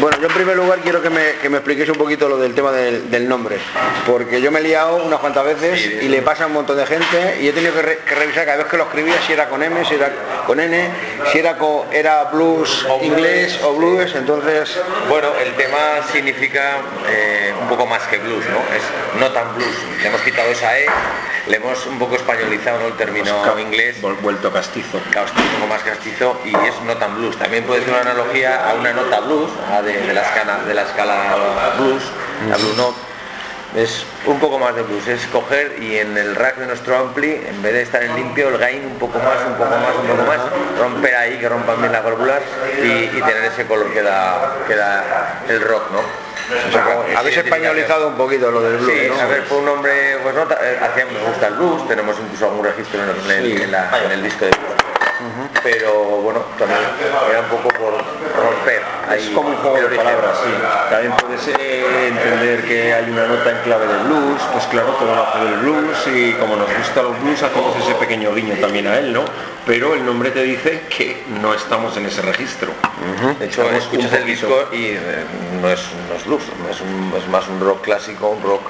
[0.00, 2.54] Bueno, yo en primer lugar quiero que me, que me expliquéis un poquito lo del
[2.54, 3.58] tema del, del nombre,
[4.06, 6.86] porque yo me he liado unas cuantas veces y le pasa a un montón de
[6.86, 9.48] gente y he tenido que, re- que revisar cada vez que lo escribía si era
[9.50, 10.10] con M, si era
[10.46, 10.90] con N,
[11.30, 14.74] si era, co- era blues inglés o blues, entonces
[15.08, 15.78] Bueno, el tema
[16.10, 16.78] significa
[17.10, 18.58] eh, un poco más que blues, ¿no?
[18.74, 18.82] Es
[19.20, 19.74] no tan blues.
[20.00, 20.86] Le hemos quitado esa E,
[21.46, 22.86] le hemos un poco españolizado ¿no?
[22.86, 24.98] el término inglés, vuelto castizo.
[25.12, 27.36] castizo, un poco más castizo y es no tan blues.
[27.36, 30.74] También puede ser una analogía a una nota blues, a de, de la escala, de
[30.74, 32.02] la escala blues,
[32.48, 32.98] la blue note.
[33.76, 37.30] Es un poco más de blues, es coger y en el rack de nuestro ampli,
[37.46, 40.06] en vez de estar en limpio, el gain un poco más, un poco más, un
[40.08, 40.38] poco más,
[40.80, 42.40] romper ahí, que rompan bien las válvulas
[42.82, 45.98] y, y tener ese color que da, que da el rock, ¿no?
[46.00, 46.84] o sea,
[47.16, 49.20] habéis españolizado un poquito lo del blues, Sí, ¿no?
[49.22, 52.64] a ver, fue un hombre, pues no, eh, me gusta el blues, tenemos incluso algún
[52.64, 55.52] registro en el, en- en la- en el disco de blues.
[55.62, 56.80] Pero bueno, también
[57.30, 57.92] era un poco por
[58.42, 58.82] romper.
[59.16, 60.04] Es como un juego de origen.
[60.04, 60.50] palabras, sí.
[60.90, 65.14] También puedes eh, entender que hay una nota en clave de blues, pues claro, todo
[65.14, 68.98] nace del blues y como nos gusta los blues hacemos ese pequeño guiño también a
[68.98, 69.24] él, ¿no?
[69.66, 72.70] Pero el nombre te dice que no estamos en ese registro.
[73.38, 74.98] De hecho, Estamos escuchas el disco y eh,
[75.60, 78.62] no, es, no es blues, es, un- es más un rock clásico, un rock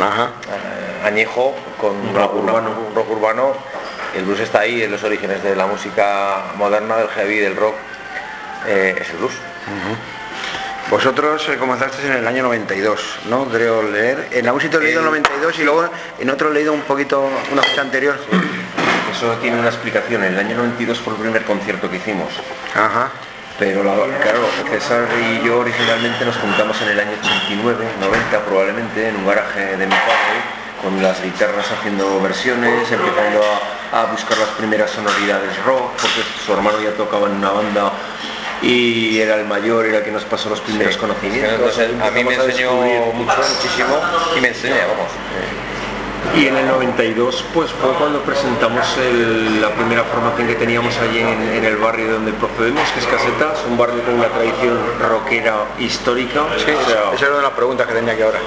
[0.00, 0.30] Ajá.
[0.48, 2.70] eh, añejo con un rock urbano.
[2.88, 3.52] Un rock urbano.
[4.16, 7.74] El blues está ahí en los orígenes de la música moderna, del heavy, del rock.
[8.66, 9.32] eh, es el blues.
[10.90, 13.46] Vosotros eh, comenzasteis en el año 92, ¿no?
[13.48, 14.28] Creo leer.
[14.32, 17.30] En algún sitio he leído el 92 y luego en otro he leído un poquito
[17.50, 18.16] una fecha anterior.
[19.10, 20.22] Eso tiene una explicación.
[20.24, 22.28] En el año 92 fue el primer concierto que hicimos.
[22.74, 23.10] Ajá.
[23.58, 24.40] Pero la- claro,
[24.70, 29.76] César y yo originalmente nos juntamos en el año 89, 90 probablemente, en un garaje
[29.76, 30.36] de mi padre,
[30.82, 33.40] con las guitarras haciendo versiones, empezando
[33.92, 37.92] a, a buscar las primeras sonoridades rock, porque su hermano ya tocaba en una banda
[38.62, 41.52] y era el mayor, era el que nos pasó los primeros conocimientos.
[41.52, 44.00] Entonces, a mí me enseñó mucho, muchísimo
[44.36, 45.10] y me enseña, vamos.
[46.36, 51.18] y en el 92 pues fue cuando presentamos el- la primera formación que teníamos allí
[51.18, 55.64] en, en el barrio donde procedemos, que es Casetas, un barrio con una tradición rockera
[55.80, 56.42] histórica.
[56.64, 58.38] Sí, O sea, esa era una de las preguntas que tenía aquí ahora.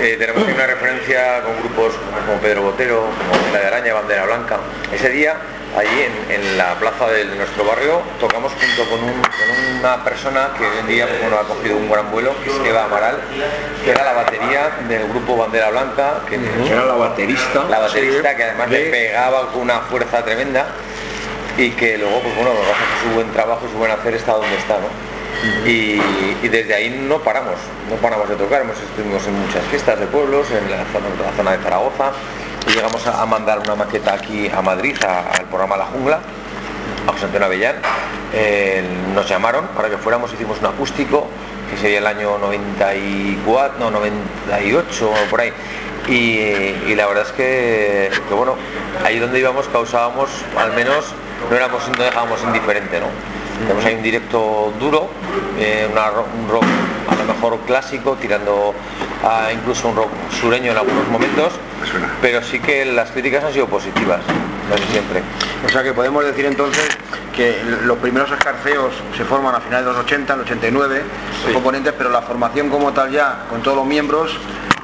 [0.00, 1.94] Eh, tenemos una referencia con grupos
[2.26, 4.58] como Pedro Botero, como La de Araña, Bandera Blanca.
[4.92, 5.34] Ese día,
[5.76, 10.48] allí en, en la plaza de nuestro barrio, tocamos junto con, un- con una persona
[10.56, 13.18] que hoy en día pues, bueno, ha cogido un gran vuelo, que es Eva Amaral,
[13.84, 16.36] que era la batería del grupo Bandera Blanca, que
[16.70, 17.64] era la baterista.
[17.68, 20.66] la baterista que además de- le pegaba con una fuerza tremenda
[21.58, 24.56] y que luego, pues bueno, gracias a su buen trabajo, su buen hacer está donde
[24.56, 25.16] está, ¿no?
[25.68, 26.00] Y,
[26.42, 27.54] y desde ahí no paramos,
[27.90, 31.32] no paramos de tocar, hemos estuvimos en muchas fiestas de pueblos, en la zona, la
[31.36, 32.12] zona de Zaragoza,
[32.76, 36.20] llegamos a, mandar una maqueta aquí a Madrid, al programa La Jungla,
[37.06, 37.76] a José Antonio Avellán,
[38.34, 38.82] Eh,
[39.14, 41.26] nos llamaron para que fuéramos, hicimos un acústico,
[41.70, 45.52] que sería el año 94, no, 98 o por ahí.
[46.06, 48.56] Y, y la verdad es que, que, bueno,
[49.04, 51.14] ahí donde íbamos causábamos, al menos
[51.48, 53.06] no éramos, no dejábamos indiferente, ¿no?
[53.60, 55.08] Tenemos ahí un directo duro,
[55.58, 56.64] eh, una un rock
[57.08, 58.74] a lo mejor clásico, tirando
[59.24, 61.52] a incluso un rock sureño en algunos momentos,
[62.20, 64.20] pero sí que las críticas han sido positivas,
[64.70, 65.22] casi siempre.
[65.64, 66.86] O sea que podemos decir entonces
[67.34, 71.02] que los primeros escarceos se forman a finales de los 80, en el 89,
[71.44, 74.36] los componentes, pero la formación como tal ya, con todos los miembros,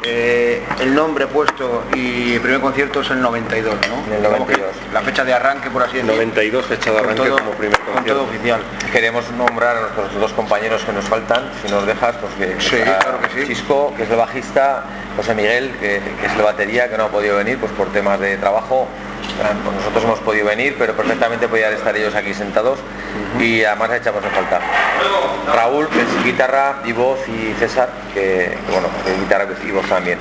[0.05, 4.07] eh, el nombre puesto y el primer concierto es el 92, ¿no?
[4.07, 4.71] En el Digamos que 92.
[4.93, 6.15] La fecha de arranque, por así decirlo.
[6.15, 8.23] 92 fecha de arranque todo- como primer Con todo concierto.
[8.25, 8.61] oficial.
[8.93, 12.77] Queremos nombrar a nuestros dos compañeros que nos faltan, si nos dejas, pues que, Sí,
[12.83, 13.47] claro que sí.
[13.47, 14.85] Chisco, que es el bajista,
[15.17, 18.19] José Miguel, que, que es el batería, que no ha podido venir pues por temas
[18.19, 18.89] de trabajo.
[19.65, 22.79] Pues nosotros hemos podido venir, pero perfectamente podían estar ellos aquí sentados
[23.41, 24.61] y además echamos en falta.
[25.55, 29.71] Raúl, que es guitarra y voz, y César, que, que, bueno, que es guitarra y
[29.71, 30.19] voz también.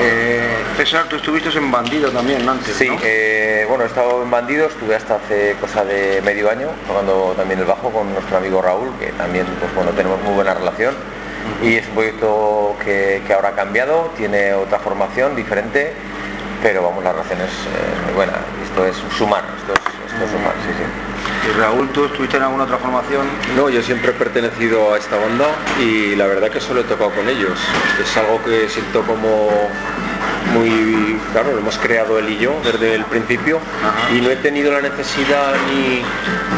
[0.00, 0.46] Eh,
[0.76, 2.96] César, tú estuviste en Bandido también antes, Sí, ¿no?
[3.02, 7.60] eh, bueno, he estado en Bandido, estuve hasta hace cosa de medio año tocando también
[7.60, 10.94] el bajo con nuestro amigo Raúl, que también pues bueno, tenemos muy buena relación.
[11.62, 15.92] Y es un proyecto que, que ahora ha cambiado, tiene otra formación diferente,
[16.62, 18.32] pero vamos, la relación es eh, muy buena.
[18.62, 21.48] Esto es sumar, esto es, esto es sumar, sí, sí.
[21.48, 23.26] Y Raúl, ¿tú estuviste en alguna otra formación?
[23.56, 25.46] No, yo siempre he pertenecido a esta banda
[25.80, 27.58] y la verdad que solo he tocado con ellos.
[28.00, 29.48] Es algo que siento como
[30.54, 34.12] muy, claro, lo hemos creado él y yo desde el principio Ajá.
[34.12, 36.02] y no he tenido la necesidad ni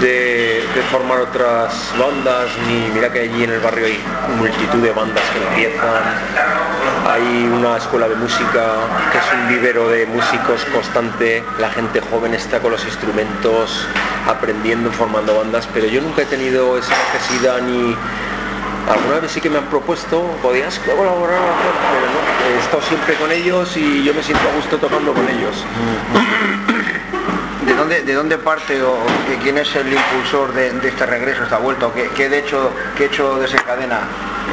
[0.01, 3.99] de, de formar otras bandas, ni mira que allí en el barrio hay
[4.39, 6.03] multitud de bandas que empiezan,
[7.09, 8.75] hay una escuela de música
[9.11, 13.87] que es un vivero de músicos constante, la gente joven está con los instrumentos,
[14.29, 17.97] aprendiendo, formando bandas, pero yo nunca he tenido esa necesidad ni
[18.89, 21.39] Alguna vez sí que me han propuesto, podías colaborar,
[21.93, 25.29] pero no, he estado siempre con ellos y yo me siento a gusto tocando con
[25.29, 25.65] ellos.
[27.65, 28.97] ¿De dónde, ¿De dónde parte o
[29.43, 31.87] quién es el impulsor de, de este regreso, esta vuelta?
[31.87, 34.01] ¿O qué, qué de hecho, qué hecho desencadena?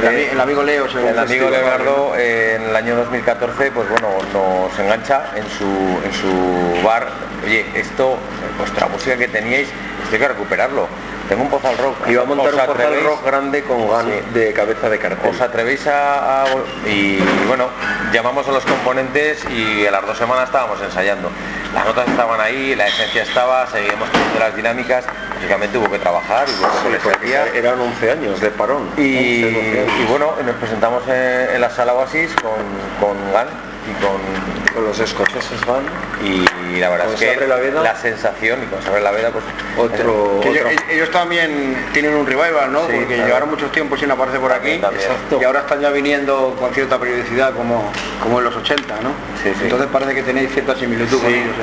[0.00, 4.08] El, Eh, el amigo Leo, El amigo Leonardo eh, en el año 2014 pues bueno
[4.32, 7.08] nos engancha en su, en su bar.
[7.44, 8.16] Oye, esto,
[8.58, 9.68] vuestra música que teníais,
[10.04, 10.86] esto hay que recuperarlo.
[11.30, 12.08] Tengo un pozal rock.
[12.08, 14.20] Iba a montar ¿Os un pozal rock grande con gan Sí.
[14.34, 15.30] de cabeza de cartel.
[15.30, 16.46] ¿Os atrevéis a, a-
[16.88, 17.68] y bueno,
[18.12, 21.30] llamamos a los componentes y a las dos semanas estábamos ensayando.
[21.72, 25.04] Las notas estaban ahí, la esencia estaba, seguimos teniendo las dinámicas,
[25.36, 28.90] lógicamente hubo que trabajar, hubo que Sí, eran 11 años de parón.
[28.96, 29.92] Y, 11, 12 años.
[30.00, 32.58] y bueno, nos presentamos en, en la sala Oasis con,
[33.00, 33.46] con Gan
[33.90, 35.82] y con con los escoceses van.
[36.22, 37.96] y la verdad es que la Veda.
[37.96, 39.42] sensación y con Sabre la Veda pues
[39.76, 40.40] Otro,
[40.88, 42.86] ellos, también tienen un revival, ¿no?
[42.86, 43.26] Sí, Porque claro.
[43.26, 45.10] llevaron muchos tiempos sin aparecer por aquí También,
[45.40, 47.90] y ahora están ya viniendo con cierta periodicidad como,
[48.22, 49.10] como en los 80, ¿no?
[49.42, 49.60] Sí, sí.
[49.64, 51.36] Entonces parece que tenéis cierta similitud con Sí.
[51.36, 51.54] ellos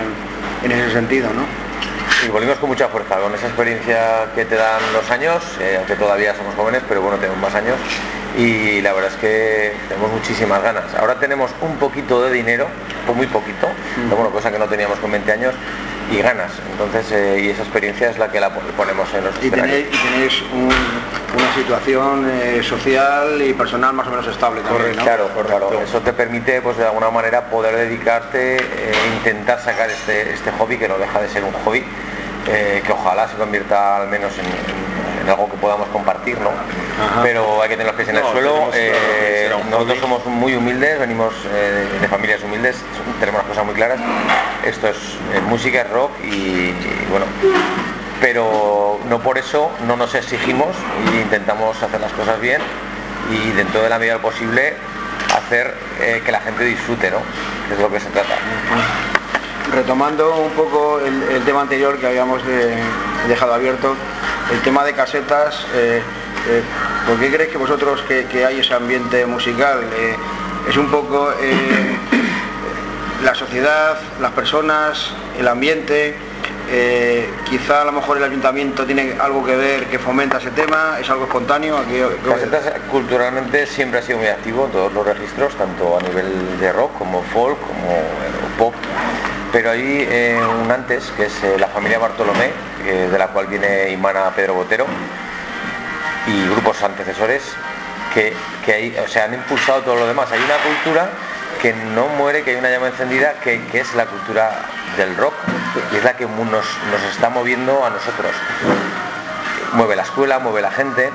[0.65, 1.45] en, en ese sentido, ¿no?
[2.25, 5.95] y volvimos con mucha fuerza, con esa experiencia que te dan los años, eh, aunque
[5.95, 7.77] todavía somos jóvenes, pero bueno, tenemos más años
[8.38, 10.94] y la verdad es que tenemos muchísimas ganas.
[11.00, 12.68] Ahora tenemos un poquito de dinero,
[13.06, 15.56] pues muy poquito, pero bueno, cosa que no teníamos con 20 años
[16.12, 16.51] y ganas.
[16.72, 19.88] Entonces, eh, y esa experiencia es la que la pon- ponemos en los Y tenéis,
[19.92, 25.04] y tenéis un- una situación eh, social y personal más o menos estable también, ¿no?
[25.04, 25.69] Claro, claro.
[25.81, 30.78] Eso te permite, pues de alguna manera, poder dedicarte, e intentar sacar este, este hobby,
[30.78, 31.84] que no deja de ser un hobby,
[32.48, 34.87] eh, que ojalá se convierta al menos en, en-
[35.27, 36.50] en algo que podamos compartir, ¿no?
[36.50, 37.21] Ajá.
[37.21, 38.51] Pero hay que tener los pies en No, el suelo.
[38.71, 42.77] tenemos eh, nosotros somos muy humildes, venimos eh, de familias humildes,
[43.19, 44.00] tenemos las cosas muy claras.
[44.65, 44.95] Esto es
[45.33, 47.25] eh, música, es rock y, y, bueno,
[48.21, 50.69] pero no por eso no nos exigimos
[51.13, 52.62] e intentamos hacer las cosas bien
[53.29, 54.75] y dentro de la medida posible
[55.35, 57.18] hacer eh, que la gente disfrute, ¿no?
[57.68, 58.35] Que es lo que se trata.
[59.74, 62.41] Retomando un poco el, el tema anterior que habíamos
[63.27, 63.95] dejado abierto,
[64.51, 66.01] el tema de casetas, eh,
[66.49, 66.61] eh,
[67.07, 69.79] ¿por qué creéis que vosotros que, que hay ese ambiente musical?
[69.97, 70.15] eh,
[70.69, 71.31] es un poco
[73.23, 76.13] la sociedad, las personas, el ambiente,
[77.49, 81.09] quizá a lo mejor el ayuntamiento tiene algo que ver que fomenta ese tema, es
[81.09, 81.77] algo espontáneo.
[81.77, 86.59] Aquí, Casetas culturalmente siempre ha sido muy activo en todos los registros, tanto a nivel
[86.59, 88.03] de rock como folk, como
[88.57, 88.73] pop.
[89.57, 92.51] Pero hay eh, un antes, que es eh, la familia Bartolomé,
[92.86, 94.86] que- de la cual viene Imana Pedro Botero,
[96.27, 97.42] y grupos antecesores
[98.13, 100.31] que, que ahí, o sea, han impulsado todo lo demás.
[100.31, 101.09] Hay una cultura
[101.59, 104.51] que no muere, que hay una llama encendida, que, que es la cultura
[104.95, 105.33] del rock,
[105.92, 108.33] y es la que nos, nos está moviendo a nosotros.
[109.74, 111.10] Mueve la escuela, mueve la gente,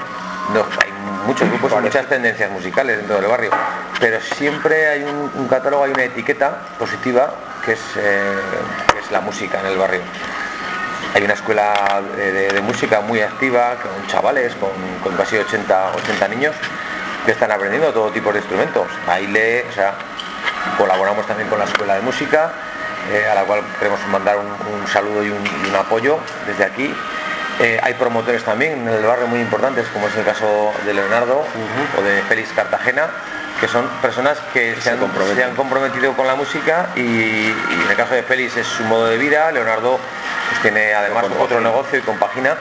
[0.52, 0.90] no, hay
[1.28, 3.52] muchos grupos y muchas tendencias musicales dentro del barrio,
[4.00, 7.32] pero siempre hay un, un catálogo, hay una etiqueta positiva
[7.64, 8.34] que es, eh,
[8.92, 10.00] que es la música en el barrio.
[11.14, 14.70] Hay una escuela de, de- de música muy activa, con chavales, con,
[15.02, 16.54] con casi 80, 80 niños,
[17.26, 18.86] que están aprendiendo todo tipo de instrumentos.
[19.06, 19.94] Baile, o sea,
[20.78, 22.52] colaboramos también con la escuela de música,
[23.12, 26.64] eh, a la cual queremos mandar un, un saludo y un, y un apoyo desde
[26.64, 26.94] aquí.
[27.60, 31.44] Eh, hay promotores también en el barrio muy importantes, como es el caso de Leonardo
[31.98, 33.08] o de Félix Cartagena,
[33.60, 35.36] que son personas que se han, comprometen.
[35.36, 38.82] se han comprometido con la música y, y en el caso de Félix es su
[38.84, 40.00] modo de vida, Leonardo
[40.48, 42.56] pues, tiene además otro negocio y compagina,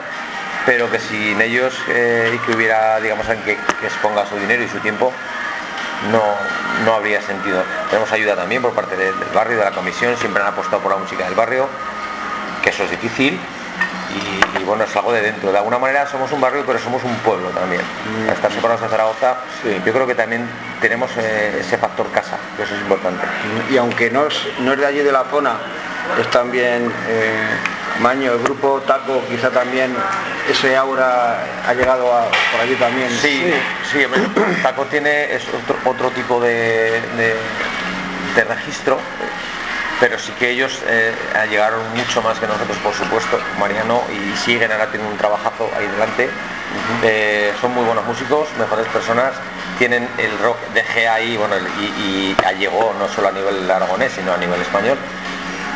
[0.64, 4.62] pero que sin ellos eh, y que hubiera, digamos, alguien que, que exponga su dinero
[4.62, 5.12] y su tiempo,
[6.12, 6.22] no,
[6.84, 7.64] no habría sentido.
[7.90, 10.92] Tenemos ayuda también por parte de- del barrio, de la comisión, siempre han apostado por
[10.92, 11.68] la música del barrio,
[12.62, 13.40] que eso es difícil.
[14.12, 15.50] Y, y bueno, es algo de dentro.
[15.52, 17.80] De alguna manera somos un barrio, pero somos un pueblo también.
[18.28, 19.80] Al estar separados de Zaragoza, Sí.
[19.84, 20.46] yo creo que también
[20.80, 23.24] tenemos eh, ese factor casa, que eso es importante.
[23.70, 25.52] y aunque no es, no es de allí de la zona,
[26.20, 27.46] es también eh,
[28.00, 29.94] Maño, el grupo Taco, quizá también
[30.50, 31.36] ese aura
[31.68, 33.10] ha llegado a- por allí también.
[33.10, 33.52] Sí,
[33.90, 34.04] sí,
[34.62, 37.36] Taco tiene es otro, otro tipo de, de-
[38.34, 38.98] de registro,
[40.02, 41.12] pero sí que ellos eh,
[41.48, 45.86] llegaron mucho más que nosotros, por supuesto, Mariano, y siguen, ahora tienen un trabajazo ahí
[45.86, 46.28] delante.
[47.04, 49.32] Eh, son muy buenos músicos, mejores personas,
[49.78, 54.10] tienen el rock de GAI, bueno, y, y ya llegó no solo a nivel aragonés,
[54.12, 54.98] sino a nivel español.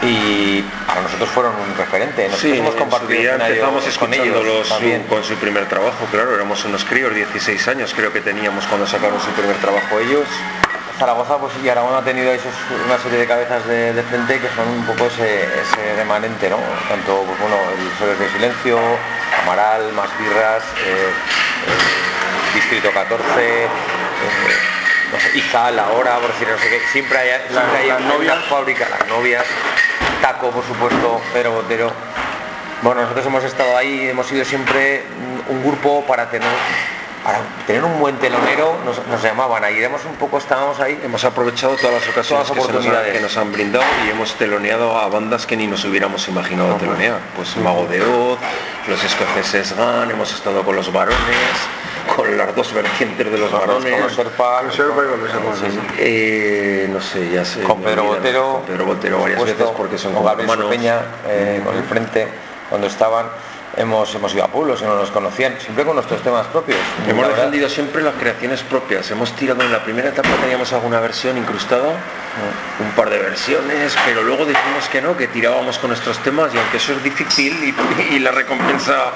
[0.03, 2.25] Y para nosotros fueron un referente.
[2.29, 5.03] Nosotros Sí, hemos compartido escenario empezamos con ellos escuchándolos también.
[5.05, 8.87] su- con su primer trabajo, claro, éramos unos críos, 16 años creo que teníamos cuando
[8.89, 10.27] sacaron su primer trabajo ellos.
[10.99, 14.49] Zaragoza pues y Aragón ha tenido sus- una serie de cabezas de, de frente que
[14.57, 16.57] son un poco ese, ese remanente, ¿no?
[16.89, 18.79] Tanto pues, bueno, el Soles de Silencio,
[19.43, 21.11] Amaral, Más Birras, eh,
[21.67, 23.25] eh, Distrito 14,
[23.65, 23.69] eh,
[25.13, 28.39] no sé, Izal ahora, por decir no sé qué, siempre hay, siempre hay las novias.
[28.49, 29.45] fábrica, las novias,
[30.23, 31.93] Taco por supuesto, Pedro Botero.
[32.83, 35.03] Bueno, nosotros hemos estado ahí, hemos sido siempre
[35.49, 36.49] un grupo para tener
[37.27, 41.25] para tener un buen telonero, nos, nos llamaban, ahí iremos un poco, estábamos ahí, Hemos
[41.25, 43.13] aprovechado todas las ocasiones Todas las que, se nos han, oportunidades.
[43.15, 47.19] que nos han brindado y hemos teloneado a bandas que ni nos hubiéramos imaginado telonear.
[47.35, 48.39] Pues Mago de Oz,
[48.87, 51.19] los escoceses GAN, hemos estado con los varones,
[52.15, 53.93] con las dos vertientes de los varones.
[53.93, 55.81] con los Serpa, Con Serpa y con los Serpa, sí, sí.
[55.99, 57.63] Eh, no sé, ya sé.
[57.63, 58.19] con Pedro olvidan.
[58.23, 60.71] Botero, Con Pedro Botero varias veces porque son con Gabriel hermanos.
[60.71, 61.01] Peña,
[61.65, 62.29] con el frente,
[62.71, 63.27] cuando estaban,
[63.77, 66.79] hemos, hemos ido a pueblos y no nos conocían, siempre con nuestros temas propios.
[67.09, 69.11] Hemos defendido siempre las creaciones propias.
[69.11, 71.95] Hemos tirado en la primera etapa teníamos alguna versión incrustada,
[72.81, 76.59] un par de versiones, pero luego dijimos que no, que tirábamos con nuestros temas y
[76.59, 77.53] aunque eso es difícil
[78.11, 79.13] y, y la recompensa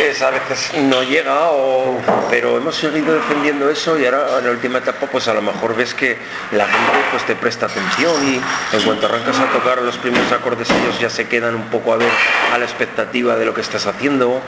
[0.00, 2.00] es a veces no llega, o-
[2.30, 5.76] pero hemos seguido defendiendo eso y ahora en la última etapa pues a lo mejor
[5.76, 6.16] ves que
[6.52, 8.40] la gente pues te presta atención y
[8.76, 11.96] en cuanto arrancas a tocar los primeros acordes ellos ya se quedan un poco a
[11.96, 12.10] ver
[12.52, 14.42] a la expectativa de lo que estás haciendo.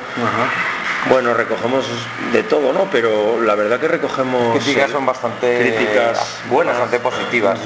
[1.08, 1.86] Bueno, recogemos
[2.32, 2.88] de todo, ¿no?
[2.90, 6.74] Pero la verdad que recogemos críticas son bastante críticas buenas.
[6.78, 7.60] bastante positivas.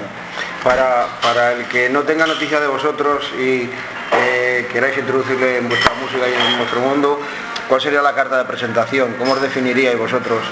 [0.65, 3.71] Para, para el que no tenga noticia de vosotros y
[4.13, 7.19] eh, queráis introducirle en vuestra música y en vuestro mundo,
[7.67, 9.15] ¿cuál sería la carta de presentación?
[9.19, 10.43] ¿Cómo os definiríais vosotros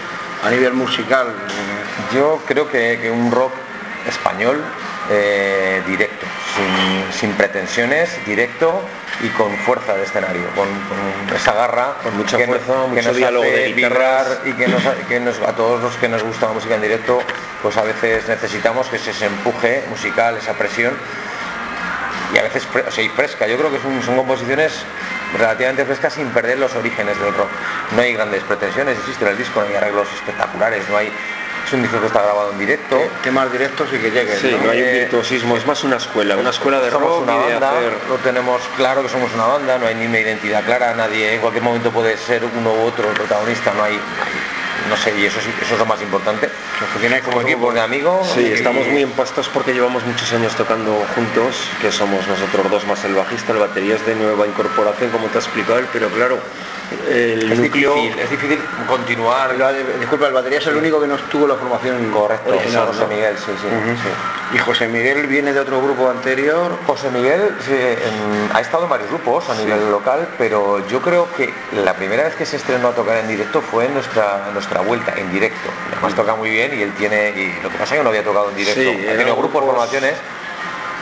[0.43, 1.27] a nivel musical?
[2.15, 3.53] Yo creo que, que un rock
[4.09, 4.63] español
[5.11, 8.83] eh, directo, sin, sin pretensiones, directo
[9.21, 13.03] y con fuerza de escenario, con, con esa garra, Con mucha que, fuerza, nos- que
[13.03, 16.23] nos diálogo hace de vibrar y que, nos, que nos- a todos los que nos
[16.23, 17.21] gusta la música en directo,
[17.63, 20.95] pues a veces necesitamos que se, se empuje musical, esa presión
[22.35, 23.47] y a veces o sea, y fresca.
[23.47, 24.73] Yo creo que son, son composiciones
[25.39, 27.49] relativamente frescas sin perder los orígenes del rock.
[27.97, 31.11] No hay grandes pretensiones, existe en el disco, no hay arreglos espectaculares, no hay.
[31.69, 32.99] Es un disco que está grabado en directo.
[33.23, 34.39] Temas directos y que lleguen.
[34.39, 34.65] Sí, ¿no?
[34.65, 37.35] no hay un Eh, virtuosismo, es más una escuela, una escuela de somos rock una
[37.35, 37.93] y de banda, hacer...
[38.09, 41.43] lo tenemos claro que somos una banda, no hay ni una identidad clara, nadie en
[41.43, 44.01] cualquier momento puede ser uno u otro el protagonista, no hay,
[44.89, 46.49] no sé, y eso sí, eso es lo más importante.
[47.25, 47.73] Como grupo.
[47.73, 48.29] de amigos.
[48.35, 52.87] Sí, y- estamos muy empastos porque llevamos muchos años tocando juntos, que somos nosotros dos
[52.87, 56.09] más el bajista, el batería es de nueva incorporación, como te ha explicado él, pero
[56.09, 56.39] claro,
[57.11, 57.95] el es núcleo...
[57.95, 59.51] difícil, es difícil continuar.
[59.51, 62.87] El- Disculpa, el batería es el único que no tuvo la formación Correcto, original.
[62.87, 63.09] José ¿no?
[63.09, 64.55] Miguel, sí, sí.
[64.55, 66.79] Y José Miguel viene de otro grupo anterior.
[66.87, 71.29] José Miguel sí, en- ha estado en varios grupos a nivel local, pero yo creo
[71.37, 74.55] que la primera vez que se estrenó a tocar en directo fue en nuestra, en
[74.55, 75.69] nuestra vuelta, en directo.
[75.93, 78.25] Además toca muy bien y él tiene, y lo que pasa es que no había
[78.25, 78.81] tocado en directo.
[78.81, 80.15] Sí, ha tenido grupos, formaciones.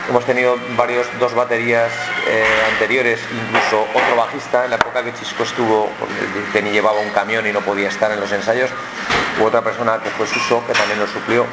[0.09, 1.91] Hemos tenido varios, dos baterías
[2.29, 6.13] eh, anteriores, incluso otro bajista en la época que Chisco estuvo, porque
[6.53, 8.69] Teni llevaba un camión y no podía estar en los ensayos,
[9.41, 11.45] u otra persona que fue Suso, que también nos suplió.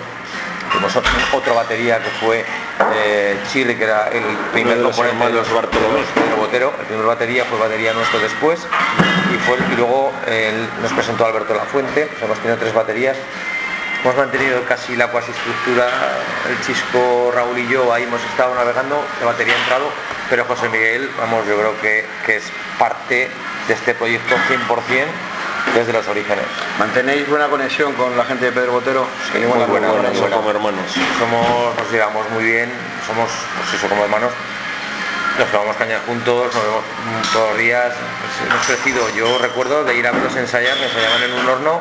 [0.71, 0.97] Tuvimos
[1.33, 2.45] otro, batería que fue
[2.95, 6.07] eh, Chile, que era el primer de componente de hermanos los.
[6.15, 6.73] Pedro Botero.
[6.81, 8.61] El primer batería fue batería nuestro después
[9.33, 10.13] y, fue, y luego
[10.83, 12.09] nos presentó Alberto Lafuente.
[12.19, 13.17] Sea, hemos tenido tres baterías.
[14.05, 15.89] Hemos mantenido casi la cuasi estructura,
[16.47, 19.87] el Chisco, Raúl y yo, ahí hemos estado navegando, la batería ha entrado,
[20.29, 22.45] pero José Miguel, vamos, yo creo que, que es
[22.79, 23.31] parte
[23.67, 25.07] de este proyecto 100%
[25.75, 26.45] desde los orígenes.
[26.79, 29.07] ¿Mantenéis buena conexión con la gente de Pedro Botero?
[29.33, 30.85] Sí, muy buena, como hermanos.
[31.19, 32.71] Somos, nos llevamos muy bien,
[33.07, 34.33] somos, pues eso, como hermanos.
[35.39, 36.85] Nos tomamos caña juntos, nos vemos
[37.33, 37.95] todos los días.
[38.21, 39.09] pues, hemos crecido.
[39.17, 41.81] Yo recuerdo de ir a verlos ensayar, que ensayaban en un horno,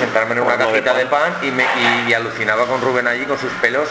[0.00, 3.06] sentarme en una Horno de cajita de pan, y, me, y- y alucinaba con Rubén
[3.06, 3.88] allí, con sus pelos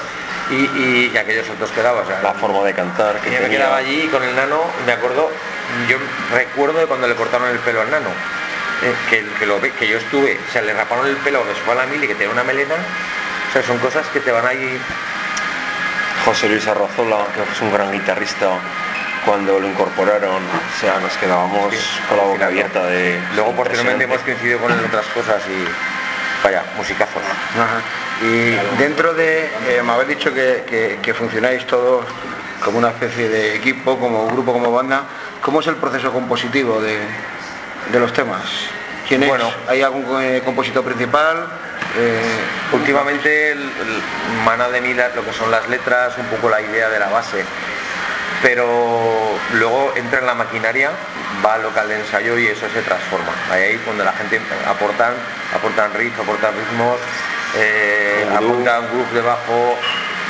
[0.49, 2.01] y, y- y aquellos saltos que daba.
[2.01, 4.91] o sea, La forma de cantar que yo me quedaba allí con el nano, me
[4.91, 5.31] acuerdo,
[5.87, 5.97] yo
[6.33, 8.09] recuerdo de cuando le cortaron el pelo al nano,
[8.83, 11.61] eh, que, que lo que yo estuve, o sea, le raparon el pelo, que se
[11.61, 12.75] fue a la mili, que tenía una melena,
[13.49, 14.79] o sea, son cosas que te van ahí,
[16.25, 18.47] José Luis Arrazola, que es un gran guitarrista,
[19.25, 23.21] cuando lo incorporaron, o sea, nos quedábamos Sí, con la boca abierta de...
[23.35, 25.65] luego posteriormente hemos coincidido con él en otras cosas y,
[26.43, 27.21] vaya, musicazos.
[27.55, 27.81] Ajá.
[28.21, 32.05] Y dentro de, eh, me habéis dicho que, que- que funcionáis todos
[32.63, 35.03] como una especie de equipo, como grupo, como banda,
[35.41, 36.99] ¿cómo es el proceso compositivo de,
[37.91, 38.41] de los temas?
[39.07, 39.29] ¿Quién es?
[39.29, 39.49] Bueno.
[39.67, 41.47] ¿Hay algún eh, compositor principal?
[41.97, 42.21] Eh,
[42.71, 44.01] Últimamente el, el
[44.45, 47.07] mana de mí la- lo que son las letras, un poco la idea de la
[47.07, 47.43] base,
[48.41, 50.91] pero luego entra en la maquinaria,
[51.45, 53.31] va al local de ensayo y eso se transforma.
[53.51, 55.13] Ahí ahí donde la gente aportan,
[55.55, 56.99] aportan riff, aportan ritmos,
[57.55, 58.69] eh, Un groove.
[58.69, 59.75] aportan groove de bajo,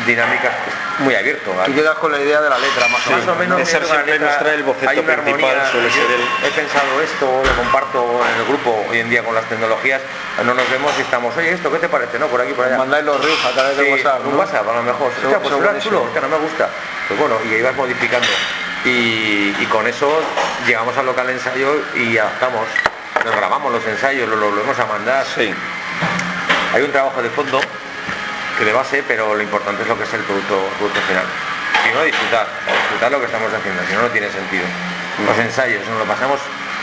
[0.05, 1.51] dinámicas, es muy abierto.
[1.65, 3.35] tú quedas con la idea de la letra, más o Más menos.
[3.35, 5.95] o menos viendo la siempre nos trae el boceto hay una principal, armonía, suele yo
[5.95, 9.45] ser el- he pensado esto, lo comparto en el grupo hoy en día con las
[9.45, 10.01] tecnologías,
[10.45, 12.19] no nos vemos y estamos, oye, ¿esto qué te parece?
[12.19, 12.77] No, por aquí, por allá.
[12.77, 14.25] Mandáis los riffs a través de Sí, WhatsApp.
[14.25, 14.37] un ¿no?
[14.39, 15.07] WhatsApp a lo mejor.
[15.23, 15.99] Hostia, pues era buenísimo.
[15.99, 16.69] chulo, que no me gusta.
[17.07, 18.27] Pues bueno, y ahí vas modificando.
[18.85, 20.21] Y, y con eso
[20.65, 22.65] llegamos al local de ensayo y adaptamos.
[23.25, 25.25] Nos grabamos los ensayos, lo volvemos a mandar.
[25.35, 25.53] Sí.
[26.73, 27.59] Hay un trabajo de fondo
[28.59, 31.23] que de base, pero lo importante es lo que es el producto, producto final.
[31.87, 34.63] Si no, disfrutar, disfrutar lo que estamos haciendo, si no, no tiene sentido.
[35.25, 36.39] Los ensayos, nos lo pasamos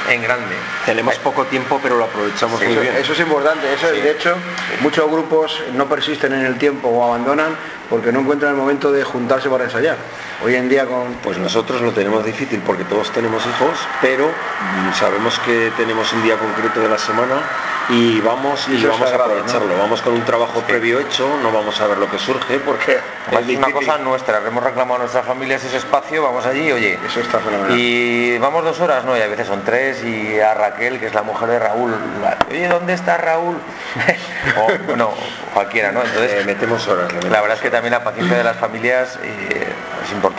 [0.08, 0.54] en grande.
[0.86, 2.96] Tenemos poco tiempo, pero lo aprovechamos muy Eso, bien.
[2.96, 4.00] eso es importante, eso Sí.
[4.00, 4.36] de hecho
[4.80, 7.56] muchos grupos no persisten en el tiempo o abandonan
[7.90, 9.96] porque no encuentran el momento de juntarse para ensayar.
[10.46, 14.92] Hoy en día con Pues nosotros lo tenemos difícil porque todos tenemos hijos, pero mm,
[14.92, 17.40] sabemos que tenemos un día concreto de la semana
[17.88, 19.76] y vamos y es vamos a aprovecharlo.
[19.76, 22.92] Vamos con un trabajo previo hecho, no vamos a ver lo que surge porque
[23.32, 27.18] es una cosa nuestra, hemos reclamado a nuestras familias ese espacio, vamos allí, oye, eso
[27.18, 27.76] está fenomenal.
[27.76, 31.14] Y vamos dos horas, no, y a veces son tres, y a Raquel, que es
[31.14, 31.92] la mujer de Raúl,
[32.48, 33.56] oye, ¿dónde está Raúl?
[34.60, 35.10] o, bueno,
[35.52, 36.02] cualquiera, ¿no?
[36.02, 37.12] Eh, Entonces, metemos horas.
[37.12, 39.72] metemos la verdad es que también la paciencia de las familias eh,
[40.04, 40.35] es importante.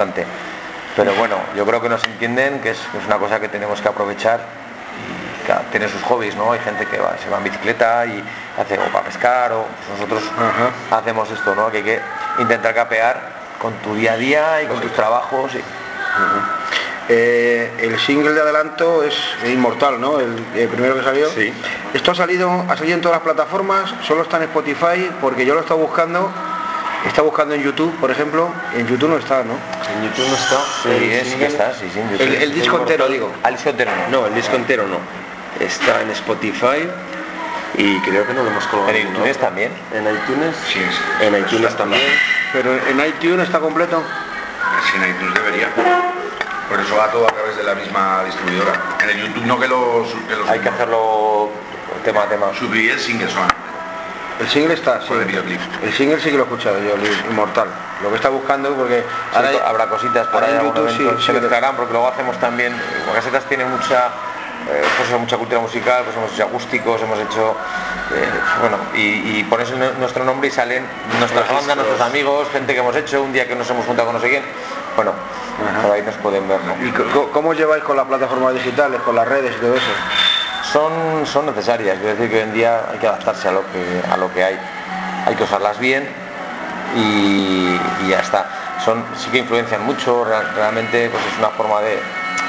[0.96, 4.40] Pero bueno, yo creo que nos entienden que es, una cosa que tenemos que aprovechar
[5.42, 6.52] y claro, tiene sus hobbies, ¿no?
[6.54, 8.24] Hay gente que va, se va en bicicleta y
[8.60, 10.24] hace o para pescar o pues nosotros
[10.92, 11.70] hacemos esto, ¿no?
[11.72, 12.02] Que hay que
[12.40, 15.54] intentar capear con tu día a día y con tus trabajos.
[15.56, 15.62] y-
[17.10, 20.20] Eh, el single de adelanto es inmortal, ¿no?
[20.20, 21.30] El, el primero que salió.
[21.30, 21.54] Sí.
[21.94, 25.54] Esto ha salido, ha salido en todas las plataformas, solo está en Spotify, porque yo
[25.54, 26.30] lo he estado buscando,
[27.06, 29.54] está buscando en YouTube, por ejemplo, en YouTube no está, ¿no?
[29.54, 30.58] En YouTube no está.
[30.84, 32.28] Sí, es que está, sí, sí, en YouTube.
[32.28, 33.32] El, el disco entero, digo.
[33.44, 34.22] Al disco entero no.
[34.22, 34.98] No, el disco entero no.
[35.64, 36.88] Está en Spotify
[37.78, 38.92] y creo que no lo hemos colgado.
[38.92, 39.72] En iTunes también.
[39.94, 40.56] En iTunes.
[40.72, 42.02] Sí, es- En iTunes está también.
[42.54, 44.04] Pero en iTunes está completo.
[44.92, 45.68] Si en iTunes debería.
[46.70, 48.74] Por eso va todo a través de la misma distribuidora.
[49.04, 51.50] En el YouTube no que los que los Hay que hacerlo
[52.04, 52.48] tema a tema.
[52.58, 53.56] subí el single solamente.
[54.40, 55.14] El single está, sí.
[55.84, 57.68] El single sí que lo he escuchado yo, el inmortal.
[58.04, 61.76] Lo que está buscando, porque Ahora habrá cositas por ahí, en YouTube sí, se mezclarán,
[61.76, 64.08] porque luego hacemos también, Guacasetas tiene mucha,
[64.70, 67.56] eh, pues mucha cultura musical, pues hemos hecho acústicos, hemos hecho,
[68.14, 68.30] eh,
[68.62, 70.86] bueno, y, y pones nuestro nombre y salen
[71.20, 74.16] nuestras bandas, nuestros amigos, gente que hemos hecho, un día que nos hemos juntado con
[74.18, 74.44] no sé quién,
[74.96, 75.14] bueno,
[75.82, 76.76] por ahí nos pueden ver, ¿no?
[76.86, 76.92] ¿Y
[77.32, 79.86] cómo lleváis con las plataformas digitales, con las redes y todo eso?
[80.72, 84.02] Son, son necesarias, quiero decir que hoy en día hay que adaptarse a lo que,
[84.12, 84.60] a lo que hay.
[85.26, 86.08] Hay que usarlas bien
[86.96, 88.46] y, y ya está.
[88.84, 92.00] Son, sí que influencian mucho, real- realmente pues es una forma de...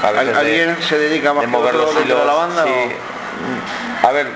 [0.02, 2.26] a veces de- ¿Alguien se dedica más de mover los dentro de hilos.
[2.26, 2.64] la banda?
[2.64, 2.70] sí.
[2.70, 4.26] o- A ver,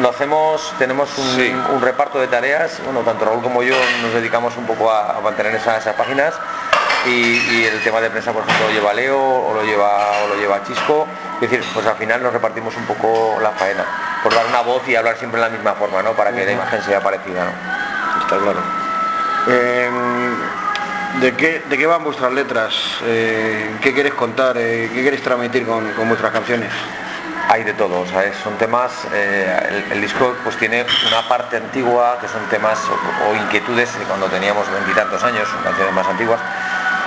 [0.00, 1.54] lo hacemos, tenemos un, Sí.
[1.72, 5.20] un reparto de tareas, bueno, tanto Raúl como yo nos dedicamos un poco a, a
[5.20, 6.34] mantener esa- esas páginas
[7.06, 10.28] y, y el tema de prensa, por ejemplo, lo lleva Leo o lo lleva, o
[10.28, 11.06] lo lleva Chisco,
[11.42, 13.84] es decir, pues al final nos repartimos un poco la faena,
[14.22, 16.12] por dar una voz y hablar siempre en la misma forma, ¿no?
[16.12, 18.20] Para que la imagen sea parecida, ¿no?
[18.22, 18.60] Está claro.
[19.48, 19.90] Eh,
[21.20, 22.74] ¿de, qué, ¿De qué van vuestras letras?
[23.04, 24.56] Eh, ¿Qué queréis contar?
[24.56, 26.70] Eh, ¿Qué queréis transmitir con, con vuestras canciones?
[27.48, 28.36] Hay de todo, ¿sabes?
[28.42, 33.30] Son temas, eh, el, el disco pues tiene una parte antigua que son temas o,
[33.30, 36.40] o inquietudes de cuando teníamos veintitantos años, son canciones más antiguas.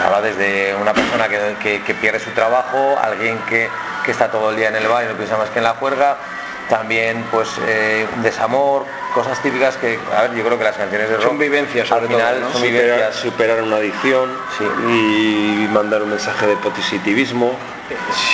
[0.06, 3.69] Habla desde una persona que, que- que pierde su trabajo, alguien que,
[4.06, 5.72] que está todo el día en el bar y no piensa más que en la
[5.74, 6.18] juerga,
[6.70, 11.18] también pues eh, desamor, cosas típicas que, a ver, yo creo que las canciones de
[11.18, 12.52] rock Son vivencias, al final todo, ¿no?
[12.54, 13.15] son Superar, vivencias.
[13.15, 14.63] superar una adicción Sí.
[14.63, 17.58] y mandar un mensaje de positivismo.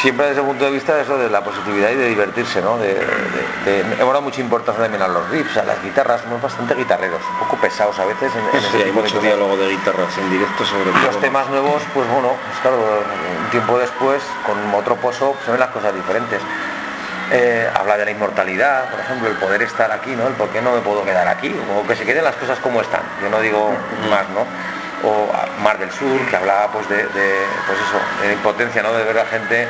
[0.01, 2.77] Siempre desde el punto de vista de eso de la positividad y de divertirse, ¿no?
[2.77, 3.03] De, de-
[3.65, 7.21] de- hemos dado mucha importancia también a los riffs, a las guitarras, somos bastante guitarreros,
[7.33, 10.17] un poco pesados a veces en, en Sí, ese hay de mucho diálogo de guitarras
[10.17, 11.19] en directo sobre los todo.
[11.19, 12.77] temas nuevos, pues bueno, pues claro,
[13.43, 16.39] un tiempo después, con otro pozo, se ven las cosas diferentes.
[17.33, 20.27] Eh, habla de la inmortalidad, por ejemplo, el poder estar aquí, ¿no?
[20.27, 22.81] El por qué no me puedo quedar aquí, o que se queden las cosas como
[22.81, 23.01] están.
[23.21, 23.73] Yo no digo
[24.09, 24.45] más, ¿no?
[25.03, 25.31] O
[25.63, 28.93] Mar del Sur, que hablaba pues de, pues eso, de impotencia, ¿no?
[28.93, 29.67] De ver a gente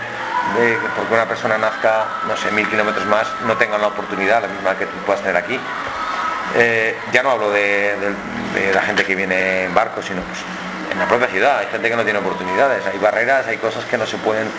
[0.98, 4.76] porque una persona nazca, no sé, mil kilómetros más, no tenga una oportunidad, la misma
[4.76, 5.58] que tú puedas tener aquí.
[6.56, 7.96] Eh, ya no hablo de,
[8.56, 10.40] de- la gente que viene en barco, sino pues
[10.92, 13.98] en la propia ciudad, hay gente que no tiene oportunidades, hay barreras, hay cosas que
[13.98, 14.50] no se pueden,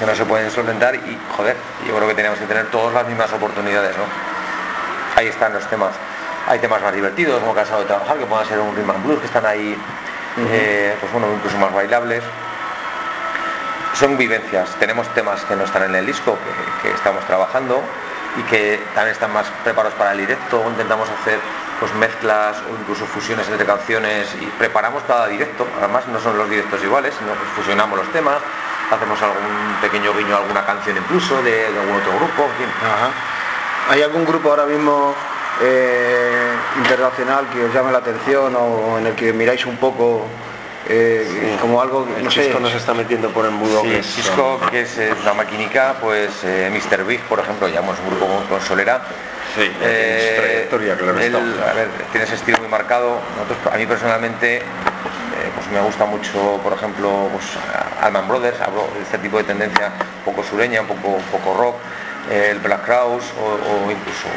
[0.00, 3.06] que no se pueden solventar y joder, yo creo que tenemos que tener todas las
[3.06, 4.04] mismas oportunidades, ¿no?
[5.16, 5.90] Ahí están los temas.
[6.48, 9.20] Hay temas más divertidos, como Cansado de Trabajar, que puedan ser un rhythm and blues,
[9.20, 9.76] que están ahí,
[10.50, 12.24] eh, pues bueno, incluso más bailables.
[13.92, 14.70] Son vivencias.
[14.80, 16.38] Tenemos temas que no están en el disco,
[16.82, 17.82] que, que estamos trabajando
[18.38, 20.64] y que también están más preparados para el directo.
[20.68, 21.38] Intentamos hacer
[21.80, 25.66] pues mezclas o incluso fusiones entre canciones y preparamos cada directo.
[25.78, 28.38] Además no son los directos iguales, sino que fusionamos los temas,
[28.90, 32.48] hacemos algún pequeño guiño a alguna canción incluso de, de algún otro grupo.
[32.82, 33.10] Ajá.
[33.90, 35.14] ¿Hay algún grupo ahora mismo
[35.62, 40.26] eh, internacional que os llame la atención o en el que miráis un poco
[40.90, 43.82] eh, como algo, El no sé, Chisco nos está metiendo por el mudo.
[43.82, 47.04] Sí, que es- Cisco, que es eh, una maquinica, pues eh, Mr.
[47.04, 49.02] Big, por ejemplo, llamamos un grupo con, Solera.
[49.54, 49.78] Sí, su
[50.40, 53.18] trayectoria, claro él, a ver, tiene ese estilo muy marcado.
[53.36, 54.62] Nosotros, a mí personalmente, eh,
[55.54, 59.44] pues me gusta mucho, por ejemplo, pues, a- Allman Brothers, hablo de este tipo de
[59.44, 59.90] tendencia
[60.24, 61.82] un poco sureña, un poco, un poco rock, eh,
[62.30, 64.28] el Black Crowes o, o incluso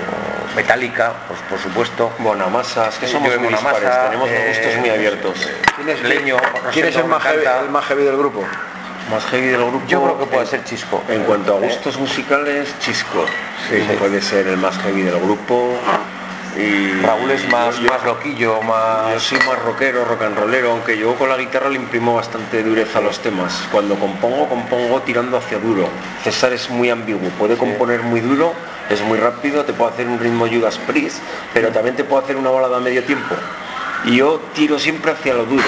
[0.55, 2.11] Metallica, pues, por supuesto.
[2.19, 5.47] Bonamassa, es que Sí, somos yo muy dispares, tenemos eh, gustos muy abiertos.
[5.75, 6.37] ¿quién es, Leño,
[6.73, 8.43] quién es el, más heavy, el más heavy del grupo?
[9.09, 9.85] Más heavy del grupo.
[9.87, 11.03] Yo creo que puede en- ser Chisco.
[11.09, 13.25] En cuanto a Eh, gustos musicales, Chisco.
[13.69, 13.95] Sí, sí.
[13.97, 15.73] Puede ser el más heavy del grupo.
[16.57, 19.13] Y Raúl es más, yo- más loquillo, más...
[19.13, 22.61] Yo soy más rockero, rock and rollero, aunque yo con la guitarra le imprimo bastante
[22.61, 23.67] dureza a los temas.
[23.71, 25.87] Cuando compongo, compongo tirando hacia duro.
[26.23, 28.53] César es muy ambiguo, puede componer muy duro,
[28.89, 31.19] es muy rápido, te puede hacer un ritmo Judas Priest,
[31.53, 33.33] pero también te puede hacer una balada a medio tiempo.
[34.03, 35.63] Y yo tiro siempre hacia lo duro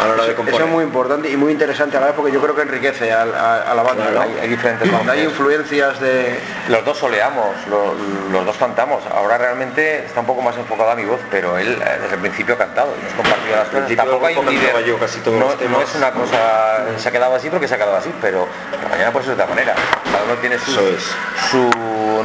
[0.00, 0.54] a la hora de Eso, componer.
[0.60, 3.12] eso es muy importante y muy interesante a la vez porque yo creo que enriquece
[3.12, 4.04] a, a la banda.
[4.08, 4.22] Claro, ¿no?
[4.22, 6.40] hay- hay diferentes Cuando hay influencias de...
[6.68, 7.94] Los dos soleamos, lo-
[8.32, 9.02] los dos cantamos.
[9.14, 12.54] Ahora realmente está un poco más enfocada mi voz, pero él eh, desde el principio
[12.54, 13.96] ha cantado y nos compartido las cosas.
[13.96, 14.84] Tampoco hay un líder.
[14.84, 15.78] yo casi todos no, los temas.
[15.78, 18.46] no es una cosa, se ha quedado así porque se ha quedado así, pero
[18.90, 19.74] mañana puede ser de otra manera.
[20.10, 21.02] Cada uno tiene su, Eso es.
[21.50, 21.70] su,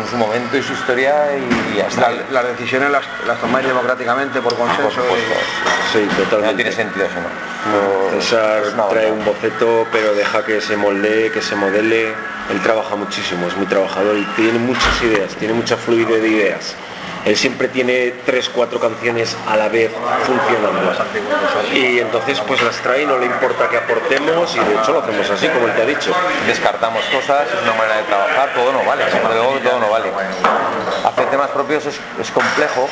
[0.09, 4.67] su momento y su historia y la- las decisiones las, las tomáis democráticamente por Por
[4.67, 5.01] consenso.
[5.93, 6.51] Sí, totalmente.
[6.51, 7.56] No tiene sentido eso, ¿no?
[8.11, 12.13] César trae un boceto, pero deja que se moldee, que se modele.
[12.49, 16.75] Él trabaja muchísimo, es muy trabajador y tiene muchas ideas, tiene mucha fluidez de ideas.
[17.25, 19.91] Él siempre tiene tres, cuatro canciones a la vez
[20.25, 20.93] funcionando.
[21.73, 25.29] Y entonces pues las trae, no le importa que aportemos y de hecho lo hacemos
[25.29, 26.13] así, como él te ha dicho.
[26.47, 29.03] descartamos cosas, es una manera de trabajar, todo no vale,
[29.61, 30.09] todo no vale.
[31.03, 32.87] Hacer temas propios es, es complejo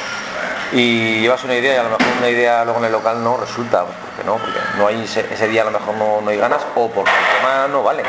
[0.71, 3.37] y llevas una idea y a lo mejor una idea luego en el local no
[3.37, 6.37] resulta, pues, porque no, porque no hay ese, día a lo mejor no, no hay
[6.37, 8.03] ganas o porque el tema no vale,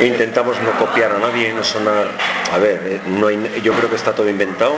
[0.00, 2.06] intentamos no copiar a nadie, no sonar.
[2.52, 4.74] A ver, eh, no hay- yo creo que está todo inventado,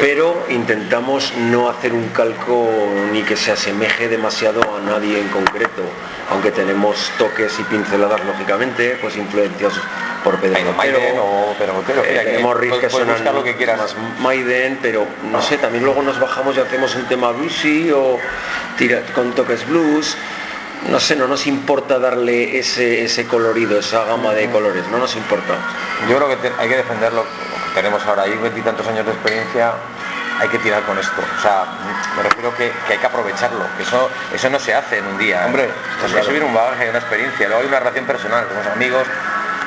[0.00, 2.70] pero intentamos no hacer un calco
[3.12, 5.82] ni que se asemeje demasiado a nadie en concreto,
[6.30, 9.72] aunque tenemos toques y pinceladas lógicamente, pues influencias
[10.22, 13.78] por Pedro Maiden o Pedro eh, tenemos riffs que suenan buscar lo que quieras.
[13.78, 18.18] más Maiden, pero no sé, también luego nos bajamos y hacemos un tema bluesy o
[18.76, 20.16] tira, con toques blues.
[20.88, 25.14] No sé, no nos importa darle ese, ese colorido, esa gama de colores, no nos
[25.14, 25.54] importa.
[26.08, 29.04] yo creo que te- hay que defender lo, lo que tenemos ahora, hay veintitantos años
[29.04, 29.72] de experiencia,
[30.40, 31.64] hay que tirar con esto, o sea,
[32.16, 35.18] me refiero que, que hay que aprovecharlo, que eso, eso no se hace en un
[35.18, 35.64] día, Hombre,
[35.96, 39.06] Esto es- eso viene un bagaje, una experiencia, luego hay una relación personal, somos amigos,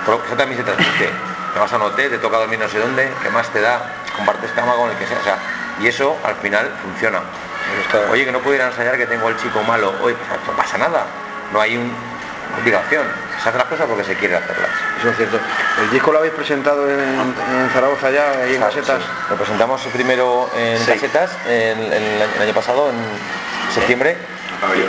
[0.06, 1.10] pero eso también se transmite,
[1.54, 3.80] te vas a un hotel, te toca dormir no sé dónde, ¿qué más te da?
[4.18, 5.38] Compartes cama con el que sea, o sea,
[5.80, 7.22] y eso al final funciona.
[8.12, 11.06] Oye, que no pudiera ensayar que tengo el chico malo, oye, pues no pasa nada,
[11.52, 11.94] no hay un-
[12.62, 13.02] obligación,
[13.42, 14.70] se hacen las cosas porque se quieren hacerlas.
[15.00, 15.40] Eso es cierto.
[15.82, 19.02] ¿El disco lo habéis presentado en, en Zaragoza ya, ahí en casetas?
[19.02, 19.08] sí.
[19.32, 20.86] Lo presentamos primero en Sí.
[20.92, 22.96] casetas en, en el, año- pasado, en
[23.74, 24.16] septiembre,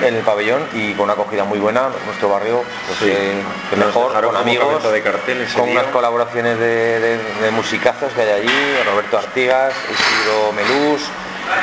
[0.07, 1.89] en el pabellón y con una acogida muy buena.
[2.05, 3.09] Nuestro barrio, pues, Sí.
[3.09, 5.81] eh, que mejor, con amigos, de cartel ese con día.
[5.81, 11.01] unas colaboraciones de, de- de musicazos que hay allí, Roberto Artigas, Isidro Melús,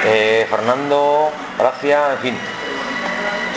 [0.05, 2.37] eh, Fernando, Gracia, en fin.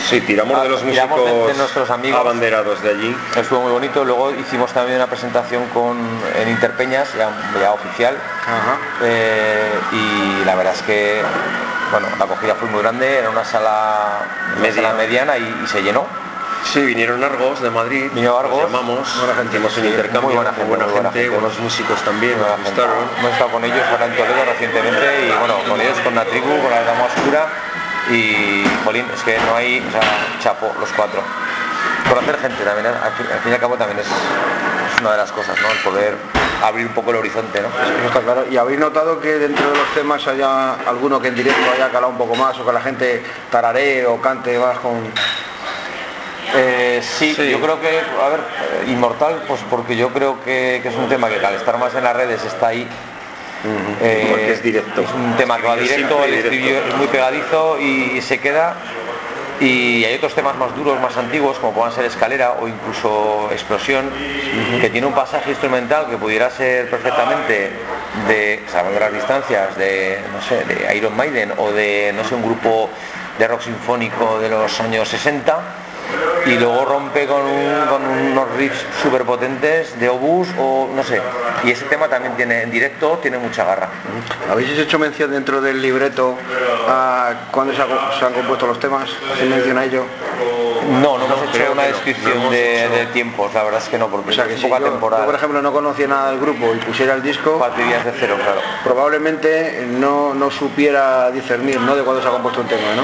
[0.09, 2.19] Sí, tiramos Ah, de los tiramos de- músicos de nuestros amigos.
[2.19, 3.17] abanderados de allí.
[3.35, 4.03] Estuvo muy bonito.
[4.05, 5.97] Luego hicimos también una presentación con,
[6.39, 8.77] en Interpeñas, ya, ya oficial, Ajá.
[9.01, 11.21] Eh, y la verdad es que
[11.91, 14.19] bueno la acogida fue muy grande era una sala,
[14.59, 16.05] una sala mediana y, y se llenó
[16.73, 18.09] Sí, vinieron Argos de Madrid.
[18.13, 18.61] Vino Argos.
[18.63, 19.07] los llamamos.
[19.49, 20.21] Hicimos un intercambio.
[20.23, 21.39] muy buena con gente, buena muy buena gente, gente.
[21.39, 22.81] buenos músicos también, Buena nos gente.
[22.81, 23.03] gustaron.
[23.19, 26.61] hemos estado con ellos ahora en Toledo recientemente y bueno con ellos con la tribu
[26.61, 27.47] con la dama oscura
[28.11, 30.01] y Jolín es que no hay o sea
[30.41, 31.21] chapo los cuatro
[32.09, 35.17] conocer gente también al fin, al fin y al cabo también es, es una de
[35.17, 36.15] las cosas no el poder
[36.63, 37.67] abrir un poco el horizonte, ¿no?
[37.67, 38.45] Eso está claro.
[38.49, 42.07] ¿Y habéis notado que dentro de los temas haya alguno que en directo haya calado
[42.07, 44.95] un poco más o que la gente tararee o cante más con...
[46.53, 50.89] Eh, sí, yo creo que, a ver, eh, Inmortal, pues porque yo creo que, que
[50.89, 52.87] es un tema que al estar más en las redes está ahí.
[54.01, 55.01] Eh, Porque es directo.
[55.01, 58.75] Es un tema que va directo, el estribillo es muy pegadizo y se queda.
[59.59, 64.09] Y hay otros temas más duros, más antiguos, como puedan ser Escalera o incluso Explosión,
[64.81, 67.71] que tiene un pasaje instrumental que pudiera ser perfectamente
[68.27, 72.43] de, salvando las distancias, de, no sé, de Iron Maiden o de, no sé, un
[72.43, 72.89] grupo
[73.39, 75.57] de rock sinfónico de los años 60
[76.45, 81.21] y luego rompe con, un- con unos riffs súper potentes de obús o no sé.
[81.63, 83.89] Y ese tema también tiene, en directo, tiene mucha garra.
[84.49, 86.37] ¿Habéis hecho mención dentro del libreto
[86.87, 89.09] a cuándo se, ha- se han compuesto los temas?
[89.33, 90.03] ¿Hacéis mención a ello?
[91.01, 93.97] No, no hemos hecho una descripción No de, hecho- de tiempos, la verdad es que
[93.97, 95.21] no, porque O sea que es si yo, temporal.
[95.21, 98.35] yo, por ejemplo, no conocía nada del grupo y pusiera el disco, Partirías de cero,
[98.37, 98.59] claro.
[98.83, 101.95] probablemente no, no supiera discernir ¿no?
[101.95, 103.03] de cuándo se ha compuesto un tema, ¿no?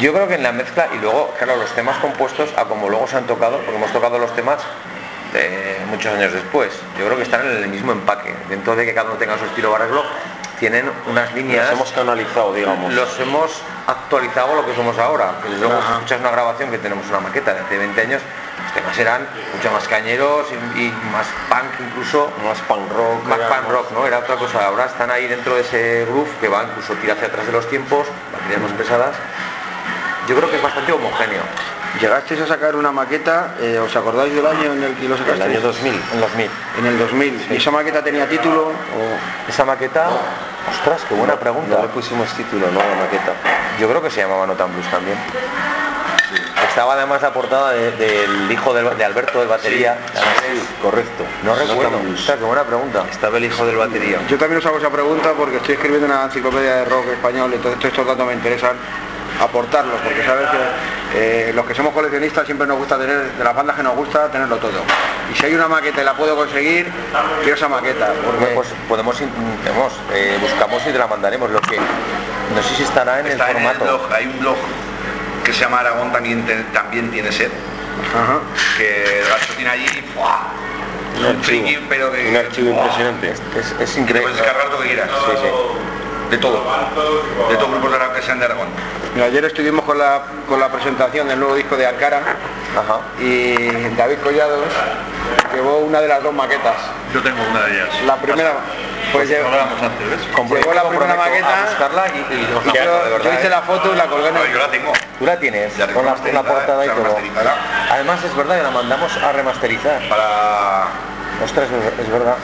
[0.00, 3.06] Yo creo que en la mezcla y luego, claro, los temas compuestos a como luego
[3.06, 4.58] se han tocado, porque hemos tocado los temas
[5.92, 6.72] muchos años después.
[6.98, 8.34] Yo creo que están en el mismo empaque.
[8.48, 10.02] Dentro de que cada uno tenga su estilo arreglo,
[10.58, 11.66] tienen unas líneas.
[11.66, 12.92] Los hemos canalizado, digamos.
[12.94, 13.50] los hemos
[13.86, 15.34] actualizado a lo que somos ahora.
[15.42, 18.22] Que luego si escuchas una grabación que tenemos una maqueta de hace 20 años,
[18.64, 22.30] los temas eran mucho más cañeros y, y más punk incluso.
[22.44, 23.24] Más punk rock.
[23.24, 24.06] Más punk rock, ¿no?
[24.06, 24.66] Era otra cosa.
[24.66, 27.68] Ahora están ahí dentro de ese groove que va incluso tira hacia atrás de los
[27.68, 29.14] tiempos, baterías más pesadas.
[30.28, 31.42] Yo creo que es bastante homogéneo.
[32.00, 35.20] Llegasteis a sacar una maqueta, eh, ¿os acordáis del año en el que lo El
[35.20, 35.50] sacasteis?
[35.56, 35.94] año 2000.
[36.14, 36.50] En 2000.
[36.78, 37.46] En el 2000.
[37.50, 38.68] ¿Y esa maqueta tenía título?
[38.68, 40.08] o- Esa maqueta,
[40.70, 41.76] ostras, qué buena pregunta.
[41.76, 43.32] No le pusimos título, no, a la maqueta.
[43.78, 45.18] Yo creo que se llamaba Notan Blues también.
[46.68, 49.98] Estaba además la portada de- del hijo del- de, Alberto, del batería.
[50.80, 51.24] Correcto.
[51.44, 52.00] No recuerdo.
[52.14, 53.04] Ostras, qué buena pregunta.
[53.10, 54.18] Estaba el hijo del batería.
[54.30, 57.78] Yo también os hago esa pregunta porque estoy escribiendo una enciclopedia de rock español, entonces
[57.78, 58.76] todos estos datos me interesan
[59.40, 60.58] aportarlos, porque sabes que
[61.14, 64.28] eh, los que somos coleccionistas siempre nos gusta tener, de las bandas que nos gusta,
[64.30, 64.82] tenerlo todo.
[65.32, 66.90] Y si hay una maqueta y la puedo conseguir,
[67.42, 69.30] quiero esa maqueta, porque Pues podemos, in-
[69.66, 71.50] vamos, eh, buscamos y te la mandaremos.
[71.50, 73.98] Lo que no sé si estará en Está el en el formato.
[73.98, 74.56] blog, hay un blog
[75.44, 77.50] que se llama Aragón también, te- también tiene sed,
[78.14, 78.38] Ajá.
[78.76, 81.28] que el gacho tiene allí ¡buah!
[81.30, 82.84] un friki, pero que Un archivo ¡buah!
[82.84, 83.34] impresionante.
[83.80, 84.22] Es, increíble.
[84.22, 85.08] puedes descargar lo que quieras.
[85.26, 85.48] Sí, sí.
[86.30, 86.64] De todo.
[87.50, 87.91] De todos grupos
[88.26, 88.68] de Aragón.
[89.14, 93.00] Mira, ayer estuvimos con la, con la presentación del nuevo disco de Ankara Ajá.
[93.20, 93.54] y
[93.96, 94.68] David Collados
[95.52, 96.76] llevó una de las dos maquetas.
[97.12, 97.88] Yo tengo una de ellas.
[98.06, 98.52] La primera,
[99.12, 100.20] pues llevó, Hablábamos antes, ¿ves?
[100.50, 103.50] Llegó la primera maqueta a buscarla y, yo, hice ¿eh?
[103.50, 104.52] la foto y la colgué en el...
[104.52, 104.92] yo la tengo.
[105.18, 107.16] Tú la tienes, con la, portada y todo.
[107.90, 110.08] Además es verdad que la mandamos a remasterizar.
[110.08, 110.86] Para
[111.44, 111.66] Ostras,
[112.00, 112.36] es verdad.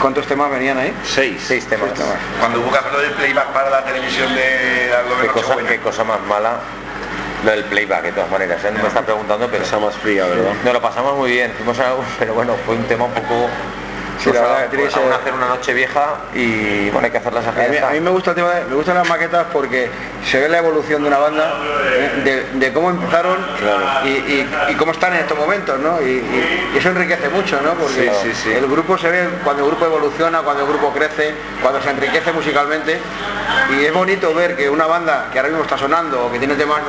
[0.00, 0.92] ¿Cuántos temas venían ahí?
[1.04, 1.42] Seis.
[1.46, 1.90] Seis temas.
[1.94, 2.18] Seis temas.
[2.38, 6.04] cuando hubo que hacerlo del playback para la televisión de la Qué cosa, qué cosa
[6.04, 6.60] más mala
[7.44, 8.64] lo del playback, de todas maneras.
[8.64, 8.72] ¿eh?
[8.72, 10.52] No me está preguntando, pero Esa más fría, ¿verdad?
[10.64, 11.52] nos lo pasamos muy bien.
[11.56, 13.48] Fuimos a, pero bueno, fue un tema un poco...
[14.18, 17.18] Sí, la verdad a- que tiene que hacer una noche vieja y bueno, hay que
[17.18, 19.90] hacerlas A mí, a mí me gusta el tema de- me gustan las maquetas porque
[20.24, 21.54] se ve la evolución de una banda,
[21.92, 22.20] ¿eh?
[22.24, 23.36] de, de cómo empezaron
[24.04, 26.00] y, y- y cómo están en estos momentos, ¿no?
[26.00, 26.24] Y,
[26.76, 27.72] eso enriquece mucho, ¿no?
[27.74, 28.52] Porque Sí, sí, sí.
[28.52, 32.32] el grupo se ve cuando el grupo evoluciona, cuando el grupo crece, cuando se enriquece
[32.32, 32.98] musicalmente
[33.78, 36.54] y es bonito ver que una banda que ahora mismo está sonando o que tiene
[36.54, 36.80] temas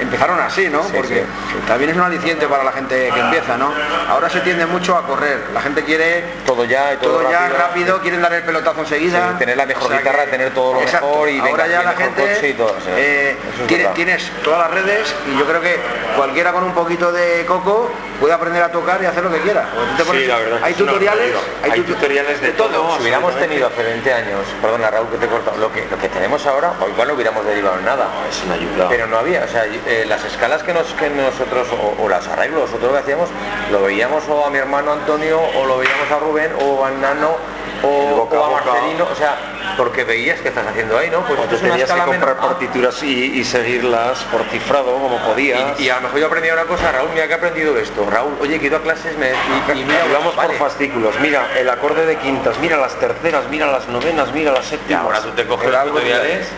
[0.00, 0.80] empezaron así, ¿no?
[0.82, 1.24] Porque
[1.66, 3.72] también es un aliciente para la gente que empieza, ¿no?
[4.08, 7.40] Ahora se tiende mucho a correr, la gente quiere Todo ya y todo, todo, ya
[7.48, 7.58] rápido.
[7.58, 9.30] rápido, quieren dar el pelotazo enseguida.
[9.32, 11.06] Sí, tener la mejor O sea guitarra, que- tener todo lo Exacto.
[11.08, 13.30] mejor y venga, ahora ya y la gente coche y todo, o sea, eh,
[13.60, 15.76] es tiene- tienes todas las redes y yo creo que
[16.16, 19.66] cualquiera con un poquito de coco puede aprender a tocar y hacer lo que quiera.
[19.96, 21.32] Te pones- la verdad que hay tutoriales.
[21.62, 22.94] Hay tu- tutoriales de todo.
[22.96, 25.98] Si hubiéramos tenido hace 20 años, perdona Raúl que te he cortado, lo que, lo
[25.98, 28.08] que tenemos ahora, o igual no hubiéramos derivado en nada.
[28.30, 28.88] Es una ayuda.
[28.88, 32.28] Pero no había, o sea, eh, las escalas que, nos, que nosotros, o, o las
[32.28, 33.30] arreglos, nosotros lo que hacíamos,
[33.72, 37.36] lo veíamos o a mi hermano Antonio, o lo veíamos a Rubén, o a Nano,
[37.56, 38.64] El o, boca o a boca.
[38.64, 39.36] Marcelino, o sea,
[39.76, 41.20] porque veías que estás haciendo ahí, ¿no?
[41.26, 45.78] Pues O te tenías que comprar partituras y, y seguirlas por cifrado como podías.
[45.80, 48.06] Y, y a lo mejor yo aprendí una cosa, Raúl, mira que he aprendido esto.
[48.10, 50.48] Raúl, oye, que he ido a clases me, y, y mira, Íbamos vale.
[50.56, 51.14] por fascículos.
[51.20, 55.02] Mira el acorde de quintas, mira las terceras, mira las novenas, mira las Y séptimas.
[55.04, 56.48] ahora tú te coges los algo tutoriales.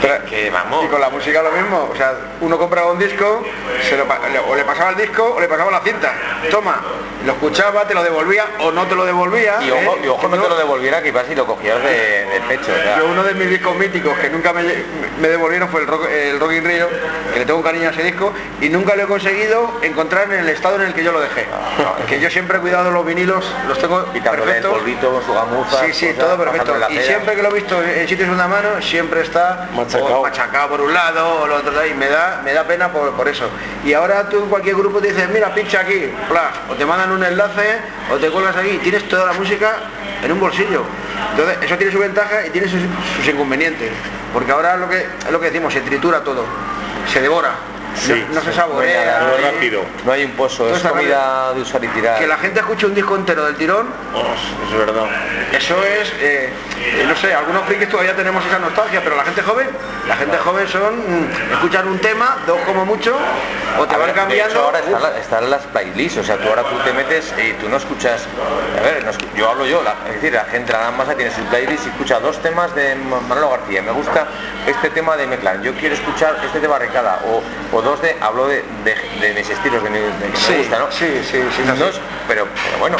[0.00, 0.84] Pero- que vamos.
[0.84, 3.42] Y con la música lo mismo, o sea, uno compraba un disco,
[3.88, 4.04] se lo
[4.48, 6.12] o le pasaba el disco o le pasaba la cinta.
[6.50, 6.80] Toma,
[7.24, 9.58] lo escuchaba, te lo devolvía o no te lo devolvía.
[9.62, 10.00] Y ojo, ¿eh?
[10.04, 11.90] y ojo Que no te lo devolviera que ibas y lo cogías de,
[12.26, 12.72] de pecho.
[12.72, 12.98] o sea.
[12.98, 14.62] Yo uno de mis discos míticos que nunca me,
[15.20, 16.88] me devolvieron fue el rock, el rock in Rio,
[17.32, 20.40] que le tengo un cariño a ese disco y nunca lo he conseguido encontrar en
[20.40, 21.46] el estado en el que yo lo dejé.
[22.08, 24.72] Que yo siempre he cuidado los vinilos, los tengo Quitándole el perfectos.
[24.78, 25.84] polvito con su gamuza.
[25.86, 26.74] Sí, sí, todo perfecto.
[26.90, 30.18] Y siempre que lo he visto en sitios de una mano, siempre está Machacado.
[30.18, 32.92] o machacado por un lado o lo otro lado, y me da, me da pena
[32.92, 33.48] por, por eso.
[33.84, 37.10] Y ahora tú en cualquier grupo te dices, mira, pincha aquí, plas, o te mandan
[37.12, 37.78] un enlace,
[38.12, 39.76] o te cuelgas aquí, y tienes toda la música
[40.24, 40.84] en un bolsillo.
[41.30, 42.80] Entonces, eso tiene su ventaja y tiene sus,
[43.16, 43.90] sus inconvenientes.
[44.32, 46.44] Porque ahora lo que, es lo que decimos, se tritura todo,
[47.12, 47.54] se devora,
[47.94, 49.36] Sí, no, no se No hay saborea.
[49.42, 49.82] rápido.
[50.04, 52.18] No hay un pozo, es comida de usar y tirar.
[52.18, 54.34] Que la gente escuche un disco entero del tirón, Oh,
[54.68, 55.04] es verdad.
[55.52, 59.42] Eso es, eh, eh, no sé, algunos frikis todavía tenemos esa nostalgia, pero la gente
[59.42, 59.68] joven,
[60.08, 63.16] la gente joven son, mm, escuchan un tema, dos como mucho,
[63.78, 64.44] o te A van ver, cambiando.
[64.44, 67.32] De hecho, ahora están la- están las playlists, o sea, tú ahora tú te metes
[67.38, 68.26] y tú no escuchas,
[68.78, 71.30] a ver, no yo hablo yo, la- es decir, la gente, la gran masa tiene
[71.32, 74.26] su playlist y escucha dos temas de Ma- Manolo García, me gusta
[74.66, 77.42] este tema de Meclán, yo quiero escuchar este de Barricada, o,
[77.76, 80.58] o dos de, hablo de, de, de mis estilos, de, mi- de que Sí, me
[80.58, 80.90] gusta, ¿no?
[80.90, 81.62] sí, sí, sí.
[81.78, 82.96] No es- pero, pero bueno,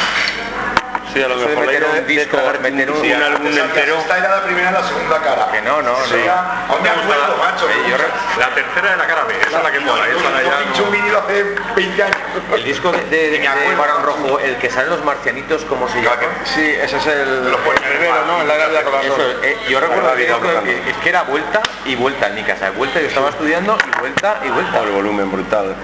[1.15, 3.95] Sí, a lo Eso mejor la meter un disco, meter un- un, un álbum entero.
[3.99, 5.47] Esta era la primera y la segunda cara.
[5.49, 6.19] que no, no, Sí.
[6.25, 6.73] no.
[6.73, 7.69] Aún me acuerdo, macho.
[7.69, 7.95] Eh,
[8.37, 10.03] La tercera de la cara B, esa es la que mola.
[10.11, 12.17] Yo, Esa la un no- vinilo hace 20 años.
[12.53, 16.01] El disco de, de, de, de Barón Rojo, el que salen los marcianitos, ¿cómo se
[16.01, 16.17] llama?
[16.43, 18.41] Sí, ese es el, Lo puedes el primero, ¿no?
[18.41, 19.11] En la de corazón.
[19.13, 22.99] Eso, eh, yo recuerdo que- es que era vuelta y vuelta en mi casa, vuelta,
[22.99, 24.79] yo estaba estudiando y vuelta y vuelta.
[24.81, 25.75] El volumen brutal.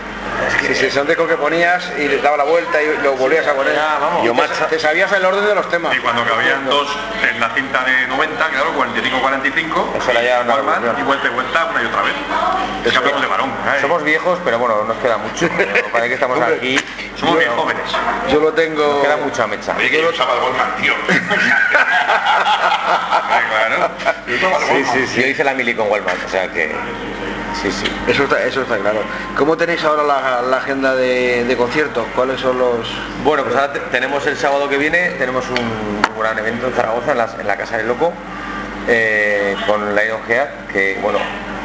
[0.68, 3.54] Sí, sí, son discos que ponías y le daba la vuelta y lo volvías a
[3.54, 3.76] poner.
[3.76, 4.24] Ya, vamos.
[4.26, 5.96] Yo Te- macha- te sabías el orden de los temas.
[5.96, 6.88] Y cuando cabían dos
[7.30, 10.96] en la cinta de 90, claro, 45-45, Eso era ya revolución.
[11.00, 12.14] y vuelta y vuelta una y otra vez.
[12.86, 13.50] Es de varón.
[13.50, 13.82] ¿eh?
[13.82, 15.48] Somos viejos, pero bueno, nos queda mucho.
[15.92, 16.80] Parece que estamos Hombre, aquí.
[17.20, 17.84] Somos bien Nos jóvenes.
[18.32, 19.02] Yo lo tengo.
[19.02, 19.76] queda mucha mecha.
[19.78, 20.94] Oye, que yo usaba el Goldman, tío.
[23.50, 23.90] Claro.
[24.28, 25.08] Yo Sí, Goldman.
[25.08, 26.72] sí, Yo hice la mili con Wallman, o sea que.
[27.62, 27.86] Sí, sí.
[28.08, 29.02] Eso está, eso está claro.
[29.38, 32.06] ¿Cómo tenéis ahora la, la agenda de, de conciertos?
[32.16, 32.88] ¿Cuáles son los...?
[33.24, 37.12] Bueno, pues ahora te- tenemos el sábado que viene, tenemos un, gran evento en Zaragoza,
[37.40, 38.14] en, la Casa del Loco,
[38.88, 41.18] eh, con Lion Head, que bueno,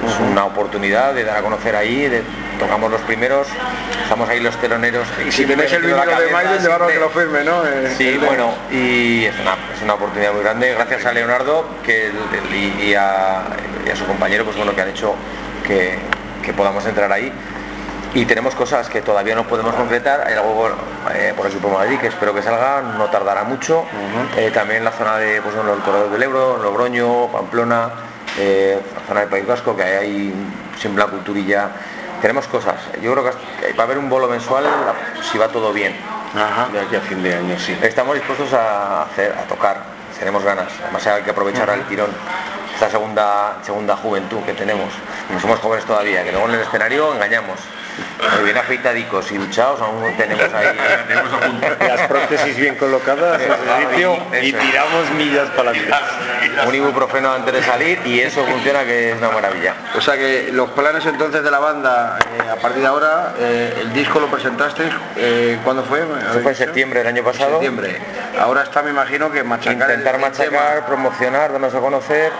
[0.07, 2.22] es una oportunidad de dar a conocer ahí, de,
[2.59, 3.46] tocamos los primeros,
[4.03, 5.07] estamos ahí los teloneros.
[5.27, 7.64] Y si tenéis el la vinilo de Maiden, llevarlo a que lo firme, ¿no?
[7.66, 11.66] Eh, Sí, el bueno, y es una, es una oportunidad muy grande, gracias a Leonardo
[11.85, 12.11] que
[12.53, 13.42] y, y a,
[13.87, 15.14] y a su compañero, pues bueno, que han hecho
[15.66, 15.98] que,
[16.42, 17.33] que podamos entrar ahí.
[18.14, 20.70] Y tenemos cosas que todavía no podemos concretar, hay algo
[21.12, 23.85] eh, por el Super Madrid que espero que salga, no tardará mucho.
[24.38, 27.90] Eh, también la zona de pues, bueno, el Corredor del Ebro, Logroño, Pamplona,
[28.38, 30.35] eh, la zona del País Vasco, que hay ahí
[30.81, 31.68] siempre la culturilla.
[32.22, 34.64] Tenemos cosas, yo creo que va a haber un bolo mensual
[35.31, 35.94] si va todo bien.
[36.35, 36.68] Ajá.
[36.72, 37.76] De aquí a fin de año, sí.
[37.83, 39.83] Estamos dispuestos a hacer, a tocar,
[40.18, 42.09] tenemos ganas, además hay que aprovechar el tirón,
[42.77, 44.93] esta segunda, segunda juventud que tenemos,
[45.31, 47.59] no somos jóvenes todavía, que luego en el escenario engañamos,
[48.35, 50.67] Muy bien afeitadicos y duchados, aún tenemos ahí
[51.09, 51.67] Tenemos a punto.
[51.81, 53.41] Las prótesis bien colocadas
[53.97, 55.97] y Eso tiramos millas para adelante.
[56.67, 59.73] un ibuprofeno antes de salir y eso funciona que es una maravilla.
[59.97, 63.79] O sea que los planes entonces de la banda, eh, a partir de ahora, eh,
[63.81, 66.01] el disco lo presentasteis, eh, ¿cuándo fue?
[66.01, 67.53] Eso fue en septiembre del año pasado.
[67.53, 67.99] septiembre.
[68.39, 70.87] Ahora está, me imagino que machacar el- Intentar el machacar, tema.
[70.87, 72.31] promocionar, darnos a conocer,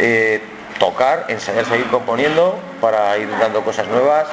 [0.00, 0.42] eh,
[0.78, 4.26] tocar, ensayar, seguir componiendo para ir dando cosas nuevas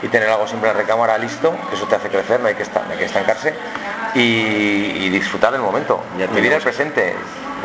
[0.00, 2.54] y tener algo siempre en la recámara listo, que eso te hace crecer, no hay
[2.54, 3.52] que, estar, no hay que estancarse
[4.14, 6.00] y, y disfrutar del momento,
[6.32, 7.14] vivir el presente,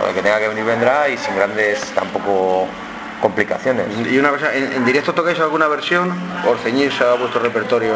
[0.05, 2.67] lo que tenga que venir vendrá y sin grandes tampoco
[3.21, 3.85] complicaciones.
[4.11, 6.11] Y una cosa, ¿en, en directo tocáis alguna versión
[6.45, 7.93] o ceñís a vuestro repertorio?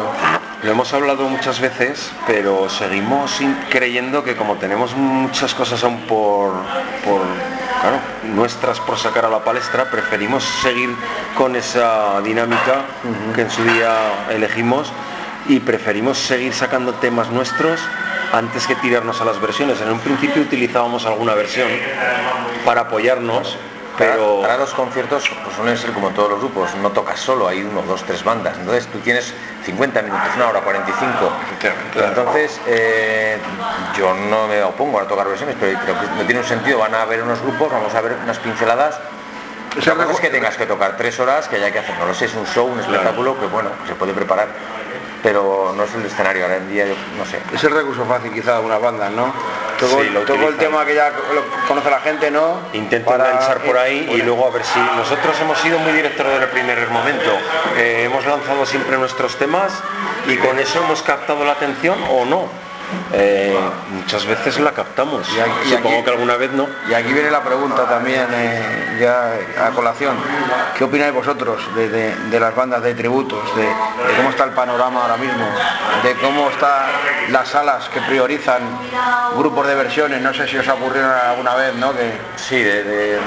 [0.62, 3.38] Lo hemos hablado muchas veces, pero seguimos
[3.70, 6.52] creyendo que como tenemos muchas cosas aún por,
[7.04, 7.20] por
[7.80, 7.98] claro,
[8.34, 10.94] nuestras por sacar a la palestra, preferimos seguir
[11.36, 12.82] con esa dinámica
[13.34, 14.92] que en su día elegimos
[15.48, 17.80] y preferimos seguir sacando temas nuestros
[18.32, 19.80] antes que tirarnos a las versiones.
[19.80, 21.68] En un principio utilizábamos alguna versión
[22.64, 23.56] para apoyarnos,
[23.98, 27.62] pero Ahora, los conciertos pues, suelen ser como todos los grupos, no tocas solo, hay
[27.62, 28.56] uno, dos, tres bandas.
[28.56, 29.34] Entonces tú tienes
[29.64, 31.12] 50 minutos, una hora, 45.
[31.96, 33.38] Entonces eh,
[33.96, 36.78] yo no me opongo a tocar versiones, pero que no tiene un sentido.
[36.78, 39.00] Van a haber unos grupos, vamos a ver unas pinceladas.
[39.76, 42.06] Ese Otra cosa es que tengas que tocar tres horas, que haya que hacer, no
[42.06, 44.48] lo sé, es un show, un espectáculo que bueno, se puede preparar,
[45.22, 47.38] pero no es el escenario ahora en día, yo no sé.
[47.52, 49.32] Es el recurso fácil quizá de algunas bandas, ¿no?
[49.78, 52.58] Todo, Sí, lo todo el tema que ya lo conoce la gente, ¿no?
[52.72, 56.26] Intentan Para- lanzar por ahí y luego a ver si nosotros hemos sido muy directos
[56.26, 57.30] desde el primer momento.
[57.76, 59.72] Eh, hemos lanzado siempre nuestros temas
[60.26, 62.48] y con eso hemos captado la atención o no.
[63.12, 63.56] Eh,
[63.90, 65.28] muchas veces la captamos.
[65.34, 66.66] Y aquí- Supongo aquí- que alguna vez no.
[66.88, 70.16] Y aquí viene la pregunta también, eh, ya a colación.
[70.76, 74.50] ¿Qué opináis vosotros de, de- de las bandas de tributos, de, de cómo está el
[74.52, 75.44] panorama ahora mismo,
[76.02, 76.86] de cómo están
[77.30, 78.62] las salas que priorizan
[79.36, 80.20] grupos de versiones?
[80.22, 81.92] No sé si os ha ocurrido alguna vez, ¿no?
[81.94, 82.64] Que, Sí,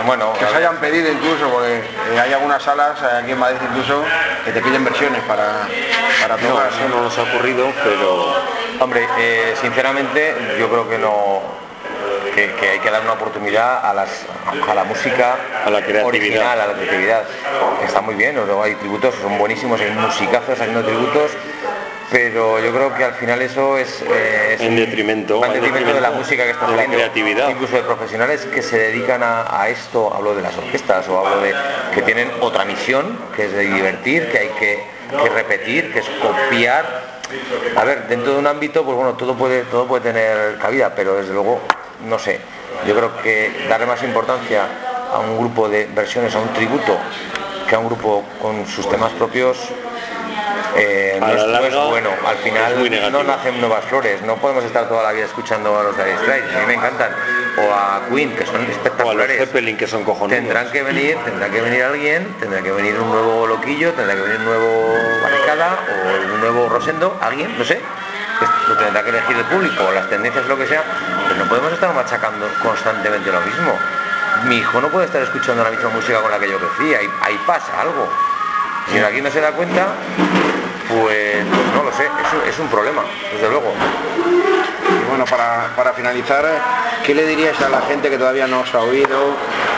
[0.06, 4.04] bueno, que se hayan pedido incluso, porque eh, hay algunas salas aquí en Madrid incluso
[4.46, 5.68] que te piden versiones para,
[6.22, 6.70] para No, tocar.
[6.70, 8.34] eso no nos ha ocurrido, pero
[8.82, 11.40] Hombre, eh, sinceramente yo creo que no
[12.34, 14.26] que, que hay que dar una oportunidad a las
[14.68, 16.06] a la música A la creatividad.
[16.08, 17.24] original, a la creatividad.
[17.86, 21.32] Está muy bien, luego hay tributos, son buenísimos, hay musicazos haciendo tributos,
[22.10, 26.12] pero yo creo que al final eso es, eh, es En detrimento, en de la
[26.12, 26.98] música que está de la saliendo.
[26.98, 27.50] creatividad.
[27.50, 31.42] Incluso de profesionales que se dedican a, a esto, hablo de las orquestas o hablo
[31.42, 31.54] de
[31.94, 34.84] que tienen otra misión, que es de divertir, que hay que,
[35.22, 37.21] que repetir, que es copiar
[37.76, 41.16] a ver, dentro de un ámbito, pues bueno, todo puede, todo puede tener cabida, pero
[41.16, 41.60] desde luego,
[42.08, 42.40] no sé.
[42.88, 44.66] Yo creo que darle más importancia
[45.14, 46.98] a un grupo de versiones, a un tributo,
[47.68, 49.58] que a un grupo con sus temas propios,
[50.76, 52.10] eh, no, es, no es larga, bueno.
[52.26, 55.98] Al final no nacen nuevas flores, no podemos estar toda la vida escuchando a los
[55.98, 57.12] Dire Straits, a mí me encantan,
[57.58, 59.38] o a Queen, que son o a los espectaculares.
[59.38, 60.40] Zeppelin que son cojonudos.
[60.40, 64.22] Tendrán que venir, tendrá que venir alguien, tendrá que venir un nuevo loquillo, tendrá que
[64.22, 67.82] venir un nuevo barricada o un nuevo Rosendo, alguien, no sé.
[68.68, 70.84] Lo tendrá que elegir el público, o las tendencias, lo que sea,
[71.28, 73.78] pero no podemos estar machacando constantemente lo mismo.
[74.46, 77.08] Mi hijo no puede estar escuchando la misma música con la que yo crecí, ahí,
[77.22, 78.10] ahí pasa algo.
[78.92, 79.90] Si aquí no se da cuenta,
[80.90, 82.10] pues, pues no lo sé,
[82.48, 83.74] es un problema, desde luego.
[85.12, 86.46] Bueno, para, para finalizar,
[87.06, 89.36] ¿qué le dirías a la gente que todavía no os ha oído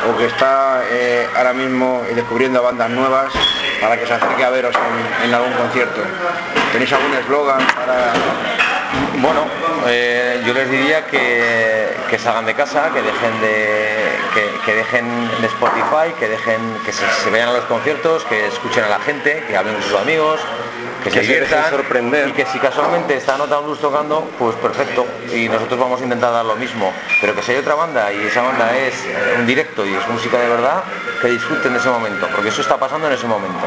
[0.08, 3.34] o que está eh, ahora mismo descubriendo bandas nuevas
[3.82, 6.02] para que se acerque a veros en, en algún concierto?
[6.72, 8.14] ¿Tenéis algún eslogan para...?
[9.22, 9.46] Bueno,
[9.88, 15.06] eh, yo les diría que, que salgan de casa, que dejen de que, que dejen
[15.42, 19.00] de Spotify, que dejen que se, se vayan a los conciertos, que escuchen a la
[19.00, 20.40] gente, que hablen con sus amigos,
[21.04, 22.30] que, se diviertan sorprender.
[22.30, 25.06] y que si casualmente está Nota Blues tocando, pues perfecto.
[25.34, 26.92] Y nosotros vamos a intentar dar lo mismo.
[27.22, 28.94] Pero que si hay otra banda y esa banda es
[29.38, 30.84] un directo y es música de verdad,
[31.22, 33.66] que disfruten de ese momento, porque eso está pasando en ese momento.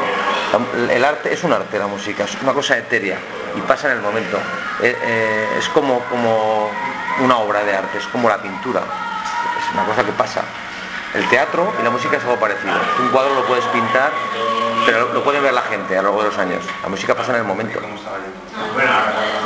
[0.89, 3.17] El arte es un arte, la música, es una cosa etérea
[3.55, 4.37] y pasa en el momento.
[4.81, 5.16] Eh, eh,
[5.57, 6.69] es como, como
[7.23, 10.41] una obra de arte, es como la pintura, es una cosa que pasa.
[11.13, 12.73] El teatro y la música es algo parecido.
[12.99, 14.11] Un cuadro lo puedes pintar,
[14.85, 16.63] pero lo, puede ver la gente a lo largo de los años.
[16.83, 17.79] La música pasa en el momento.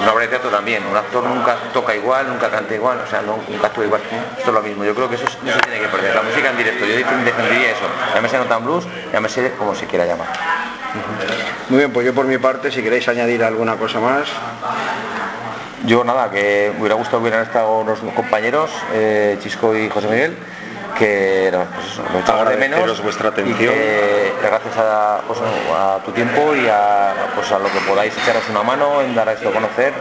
[0.02, 0.84] Una obra de teatro también.
[0.90, 4.02] Un actor nunca toca igual, nunca canta igual, o sea, nunca actúa igual.
[4.38, 4.84] Esto es lo mismo.
[4.84, 6.16] Yo creo que eso, es- no se tiene que perder.
[6.16, 7.86] La música en directo, yo def- defendería eso.
[8.16, 10.28] Llámese Nota Blues, llámese como se quiera llamar.
[11.70, 14.28] Muy bien, pues yo por mi parte, si queréis añadir alguna cosa más,
[15.86, 20.08] Yo nada, que me hubiera gustado que hubieran estado unos compañeros, eh, Chisco y José
[20.08, 20.38] Miguel,
[20.98, 23.02] que no, pues eso, lo echamos de menos.
[23.02, 23.74] Vuestra y atención.
[23.74, 25.40] que gracias a, pues,
[25.76, 29.28] a tu tiempo y a, pues, a lo que podáis echaros una mano en dar
[29.28, 29.94] a esto a conocer.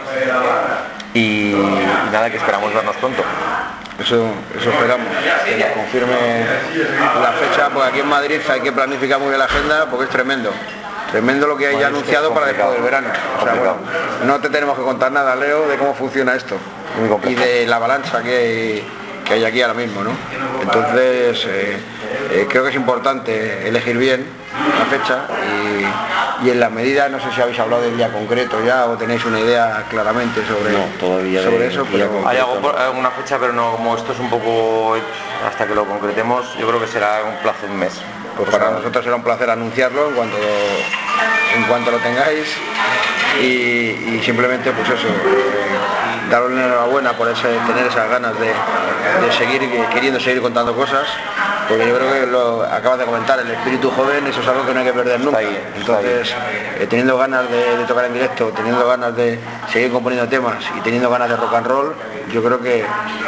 [1.13, 3.23] Y, y nada, que esperamos vernos pronto.
[3.99, 4.29] eso,
[4.59, 5.07] eso esperamos,
[5.45, 6.45] que nos confirme
[7.21, 10.11] la fecha, porque aquí en Madrid hay que planificar muy bien la agenda porque es
[10.11, 10.51] tremendo.
[11.11, 13.09] Tremendo lo que hay Bueno, ya anunciado para después del verano.
[13.39, 13.75] O sea, bueno,
[14.25, 16.55] no te tenemos que contar nada, Leo, de cómo funciona esto.
[17.27, 18.87] Y de la avalancha que hay,
[19.25, 20.11] que hay aquí ahora mismo, ¿no?
[20.61, 21.77] Entonces, eh,
[22.31, 24.25] eh, creo que es importante elegir bien
[24.79, 25.19] la fecha
[26.41, 28.97] y, y en la medida, no sé si habéis hablado del día concreto ya o
[28.97, 32.27] tenéis una idea claramente sobre, No, todavía sobre de eso, pero concreto.
[32.29, 34.95] Hay algo por- alguna fecha, pero no, como esto es un poco
[35.47, 37.93] hasta que lo concretemos, yo creo que será un plazo de un mes.
[38.37, 40.37] Pues para nosotros será un placer anunciarlo en cuanto
[41.55, 42.47] en cuanto lo tengáis
[43.41, 48.47] y, y simplemente pues eso, eh, daros la enhorabuena por ese, tener esas ganas de,
[48.47, 49.61] de seguir
[49.93, 51.07] queriendo seguir contando cosas,
[51.67, 54.73] porque yo creo que lo acabas de comentar, el espíritu joven, eso es algo que
[54.73, 55.39] no hay que perder nunca.
[55.39, 55.59] ahí.
[55.77, 56.33] Entonces,
[56.79, 59.39] eh, teniendo ganas de, de tocar en directo, teniendo ganas de
[59.71, 61.93] seguir componiendo temas y teniendo ganas de rock and roll,
[62.31, 62.83] yo creo que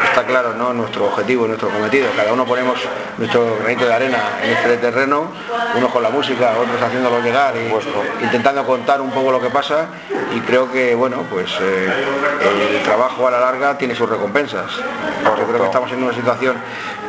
[0.05, 0.73] está claro ¿no?
[0.73, 2.07] nuestro objetivo, nuestro cometido.
[2.15, 2.79] Cada uno ponemos
[3.17, 5.31] nuestro granito de arena en este terreno,
[5.75, 9.87] unos con la música, otros haciéndolo llegar y intentando contar un poco lo que pasa
[10.35, 11.89] y creo que bueno pues eh,
[12.75, 14.71] el trabajo a la larga tiene sus recompensas.
[15.23, 16.57] Yo creo que estamos en una situación,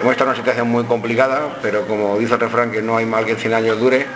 [0.00, 3.06] hemos estado en una situación muy complicada, pero como dice el refrán que no hay
[3.06, 4.06] mal que en 100 años dure,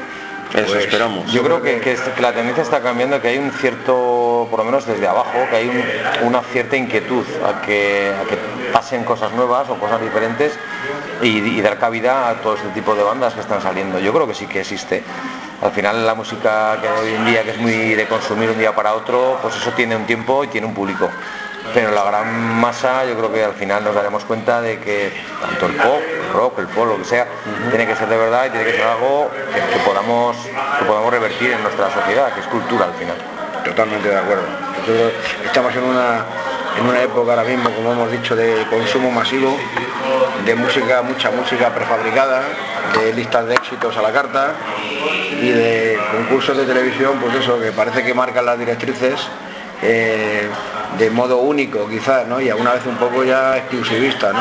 [0.54, 1.30] Eso Pues, esperamos.
[1.30, 4.86] Yo creo que, que la tendencia está cambiando, que hay un cierto, por lo menos
[4.86, 8.36] desde abajo, que hay un- una cierta inquietud a que, a que
[8.72, 10.58] pasen cosas nuevas o cosas diferentes
[11.22, 13.98] y, y dar cabida a todo este tipo de bandas que están saliendo.
[13.98, 15.02] Yo creo que sí que existe.
[15.60, 18.74] Al final la música que hoy en día, que es muy de consumir un día
[18.74, 21.10] para otro, pues eso tiene un tiempo y tiene un público.
[21.74, 25.66] Pero la gran masa yo creo que al final nos daremos cuenta de que tanto
[25.66, 27.26] el pop, el rock, el pop, lo que sea,
[27.70, 30.36] tiene que ser de verdad y tiene que ser algo que, que podamos,
[30.78, 33.16] que podamos revertir en nuestra sociedad, que es cultura al final.
[33.64, 34.44] Totalmente de acuerdo.
[35.44, 36.24] Estamos en una,
[36.78, 39.54] en una época ahora mismo, como hemos dicho, de consumo masivo,
[40.46, 42.42] de música, mucha música prefabricada,
[42.98, 44.52] de listas de éxitos a la carta
[45.42, 49.20] y de concursos de televisión, pues eso, que parece que marcan las directrices
[49.82, 50.48] eh,
[50.98, 52.40] de modo único quizás, ¿no?
[52.40, 54.40] Y alguna vez un poco ya exclusivista, ¿no?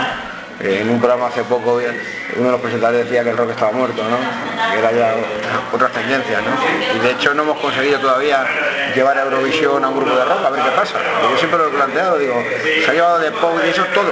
[0.59, 3.71] Eh, en un programa hace poco uno de los presentadores decía que el rock estaba
[3.71, 4.17] muerto, ¿no?
[4.71, 5.15] Que era ya
[5.71, 6.95] otras tendencias, ¿no?
[6.95, 8.43] Y de hecho no hemos conseguido todavía
[8.95, 10.97] llevar a Eurovisión a un grupo de rock, a ver qué pasa.
[11.29, 12.43] Yo siempre lo he planteado, digo,
[12.83, 14.11] se ha llevado de pop y eso es todo.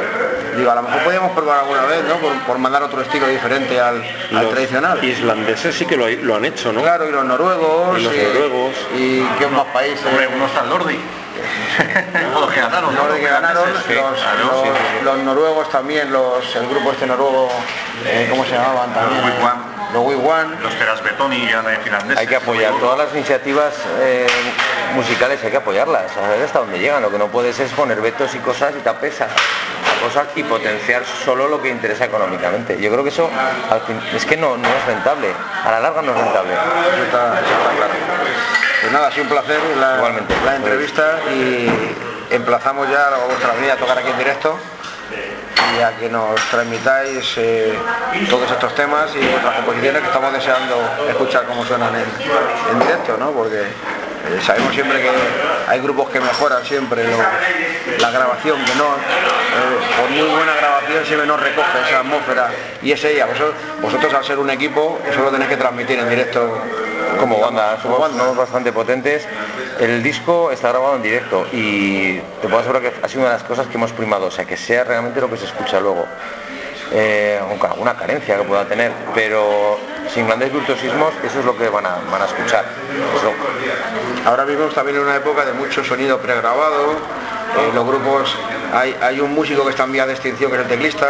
[0.55, 2.15] Digo, a lo mejor podríamos probar alguna vez, ¿no?
[2.17, 3.95] Por, por mandar otro estilo diferente al,
[4.31, 5.03] al Los tradicional.
[5.03, 6.81] islandeses sí que lo, lo han hecho, ¿no?
[6.81, 7.99] Claro, y los noruegos.
[7.99, 8.75] Y los noruegos.
[8.97, 10.05] Y qué más países.
[10.05, 10.99] Hombre, uno está el Lordi.
[12.39, 15.03] los que ganaron, Los que ganaron, los, Sí, claro, los- sí, sí, sí.
[15.05, 17.49] los noruegos también, los, el grupo este noruego,
[18.05, 19.21] eh, ¿cómo se llamaban también?
[19.21, 19.75] Los.
[19.93, 20.61] Los Wigwam.
[20.61, 22.17] Los Terasbetoni eran finlandeses.
[22.17, 24.27] Hay que apoyar todas las iniciativas eh,
[24.93, 27.01] musicales, hay que apoyarlas, a ver hasta dónde llegan.
[27.01, 31.03] Lo que no puedes es poner vetos y cosas y tapesas a cosas y potenciar
[31.25, 32.79] solo lo que interesa económicamente.
[32.79, 33.29] Yo creo que eso
[33.71, 35.29] al fin- es que no, no es rentable,
[35.65, 36.53] a la larga no es rentable.
[36.53, 37.93] Eso está, eso está claro.
[38.81, 40.33] Pues nada, ha sido un placer la, Igualmente.
[40.45, 41.67] la entrevista y
[42.29, 44.57] emplazamos ya a vuestra venida a tocar aquí en directo
[45.77, 47.73] y a que nos transmitáis eh,
[48.29, 50.75] todos estos temas y vuestras composiciones que estamos deseando
[51.09, 52.05] escuchar cómo suenan en,
[52.73, 53.31] en directo, ¿no?
[53.31, 53.63] Porque
[54.29, 55.09] eh, sabemos siempre que
[55.67, 57.17] hay grupos que mejoran siempre lo-
[57.99, 62.49] la grabación, que no, eh, por muy buena grabación siempre no recoge esa atmósfera
[62.81, 63.25] y es ella.
[63.25, 66.61] Vosotros, vosotros al ser un equipo, eso lo tenéis que transmitir en directo
[67.19, 68.17] Como banda, como somos, banda.
[68.23, 69.25] somos bastante potentes.
[69.79, 73.37] El disco está grabado en directo y te puedo asegurar que ha sido una de
[73.37, 76.05] las cosas que hemos primado, o sea, que sea realmente lo que se escucha luego.
[76.91, 79.79] Eh, aunque alguna carencia que pueda tener, pero
[80.15, 82.65] sin grandes virtuosismos, eso es lo que van a, van a escuchar.
[83.17, 83.31] Eso.
[84.27, 86.93] Ahora vivimos también en una época de mucho sonido pregrabado.
[86.93, 88.35] eh, los grupos,
[88.73, 91.09] hay, hay un músico que está en vía de extinción que es el teclista.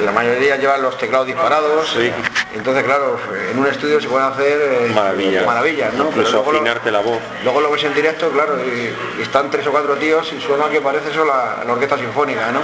[0.00, 1.88] La mayoría llevan los teclados disparados.
[1.96, 2.10] Sí.
[2.54, 3.16] Entonces, claro,
[3.50, 5.46] en un estudio se pueden hacer eh, Maravillas.
[5.46, 6.06] maravillas, ¿no?
[6.06, 7.18] Incluso luego lo- afinarte la voz.
[7.44, 10.68] Luego lo ves en directo, claro, y, y están tres o cuatro tíos y suena
[10.68, 12.60] que parece eso la, la orquesta sinfónica, ¿no?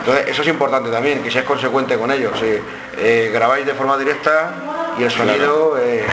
[0.00, 2.32] Entonces eso es importante también, que seas consecuente con ellos.
[2.42, 4.50] eh, grabáis de forma directa
[4.98, 6.04] y el sonido eh,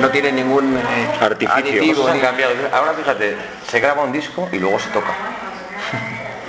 [0.00, 0.82] no tiene ningún eh,
[1.20, 1.54] Artificio.
[1.80, 2.54] aditivo, ni- cambiado.
[2.72, 3.36] Ahora fíjate,
[3.70, 5.12] se graba un disco y luego se toca.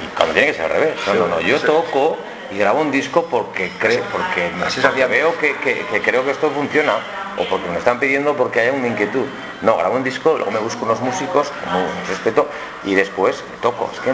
[0.04, 0.96] Y Cuando tiene que ser al revés.
[1.08, 1.42] No, no, no.
[1.42, 2.18] Yo toco
[2.52, 6.32] y grabo un disco porque creo, porque, Así porque veo que, que- que creo que
[6.32, 6.94] esto funciona
[7.38, 9.26] o porque me están pidiendo porque hay una inquietud.
[9.62, 12.48] No, grabo un disco, luego me busco unos músicos, como un respeto,
[12.84, 13.90] y después toco.
[13.94, 14.12] Es que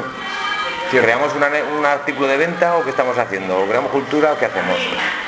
[0.98, 4.38] creamos una ne- un artículo de venta o qué estamos haciendo, o creamos cultura o
[4.38, 4.78] qué hacemos.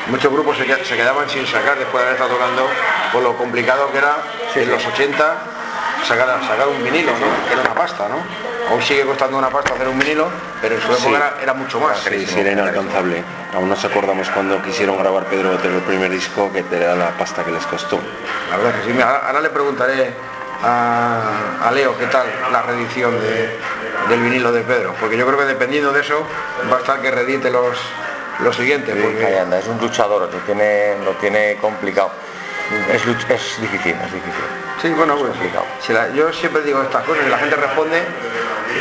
[0.07, 2.67] Muchos grupos se, qued- se quedaban sin sacar después de haber estado tocando
[3.13, 4.15] por lo complicado que era
[4.55, 5.35] en los 80
[6.07, 7.47] sacar, sacar un vinilo, ¿no?
[7.47, 8.17] Que era una pasta, ¿no?
[8.73, 10.29] Hoy sigue costando una pasta hacer un vinilo,
[10.61, 11.13] pero en su época Sí.
[11.13, 11.99] era, era mucho más.
[11.99, 13.21] Sí, sí, era inalcanzable.
[13.53, 17.09] Aún nos acordamos cuando quisieron grabar Pedro Botero el primer disco, que te da la
[17.11, 17.99] pasta que les costó.
[18.49, 18.99] La verdad que sí.
[19.01, 20.13] Ahora le preguntaré
[20.63, 23.59] a, a Leo qué tal la reedición de-
[24.09, 26.25] del vinilo de Pedro, porque yo creo que dependiendo de eso
[26.71, 27.77] va a estar que reedite los,
[28.39, 28.95] los siguientes.
[29.01, 32.11] Porque, anda, es un luchador, lo tiene, lo tiene complicado.
[32.89, 34.43] Es, difícil, es difícil.
[34.81, 35.65] sí, bueno, pues complicado.
[35.85, 38.01] si la- yo siempre digo estas cosas y la gente responde,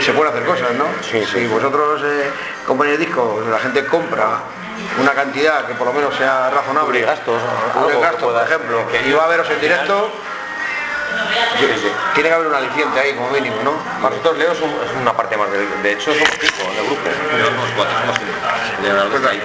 [0.00, 0.84] se pueden hacer cosas, ¿no?
[1.02, 1.46] Sí, si sí.
[1.48, 2.30] vosotros eh,
[2.66, 4.38] compráis discos, la gente compra
[5.00, 7.42] una cantidad que por lo menos sea razonable, Cubrir gastos,
[8.00, 10.10] gastos, por ejemplo, que- va a veros en directo,
[12.14, 13.72] tiene que haber un aliciente ahí como mínimo, ¿no?
[14.08, 16.84] Nosotros Leo es, un- es una parte más del de hecho somos cinco en el
[16.86, 17.02] grupo.
[17.46, 18.32] Somos cuatro, somos cinco.
[19.28, 19.40] Ahí.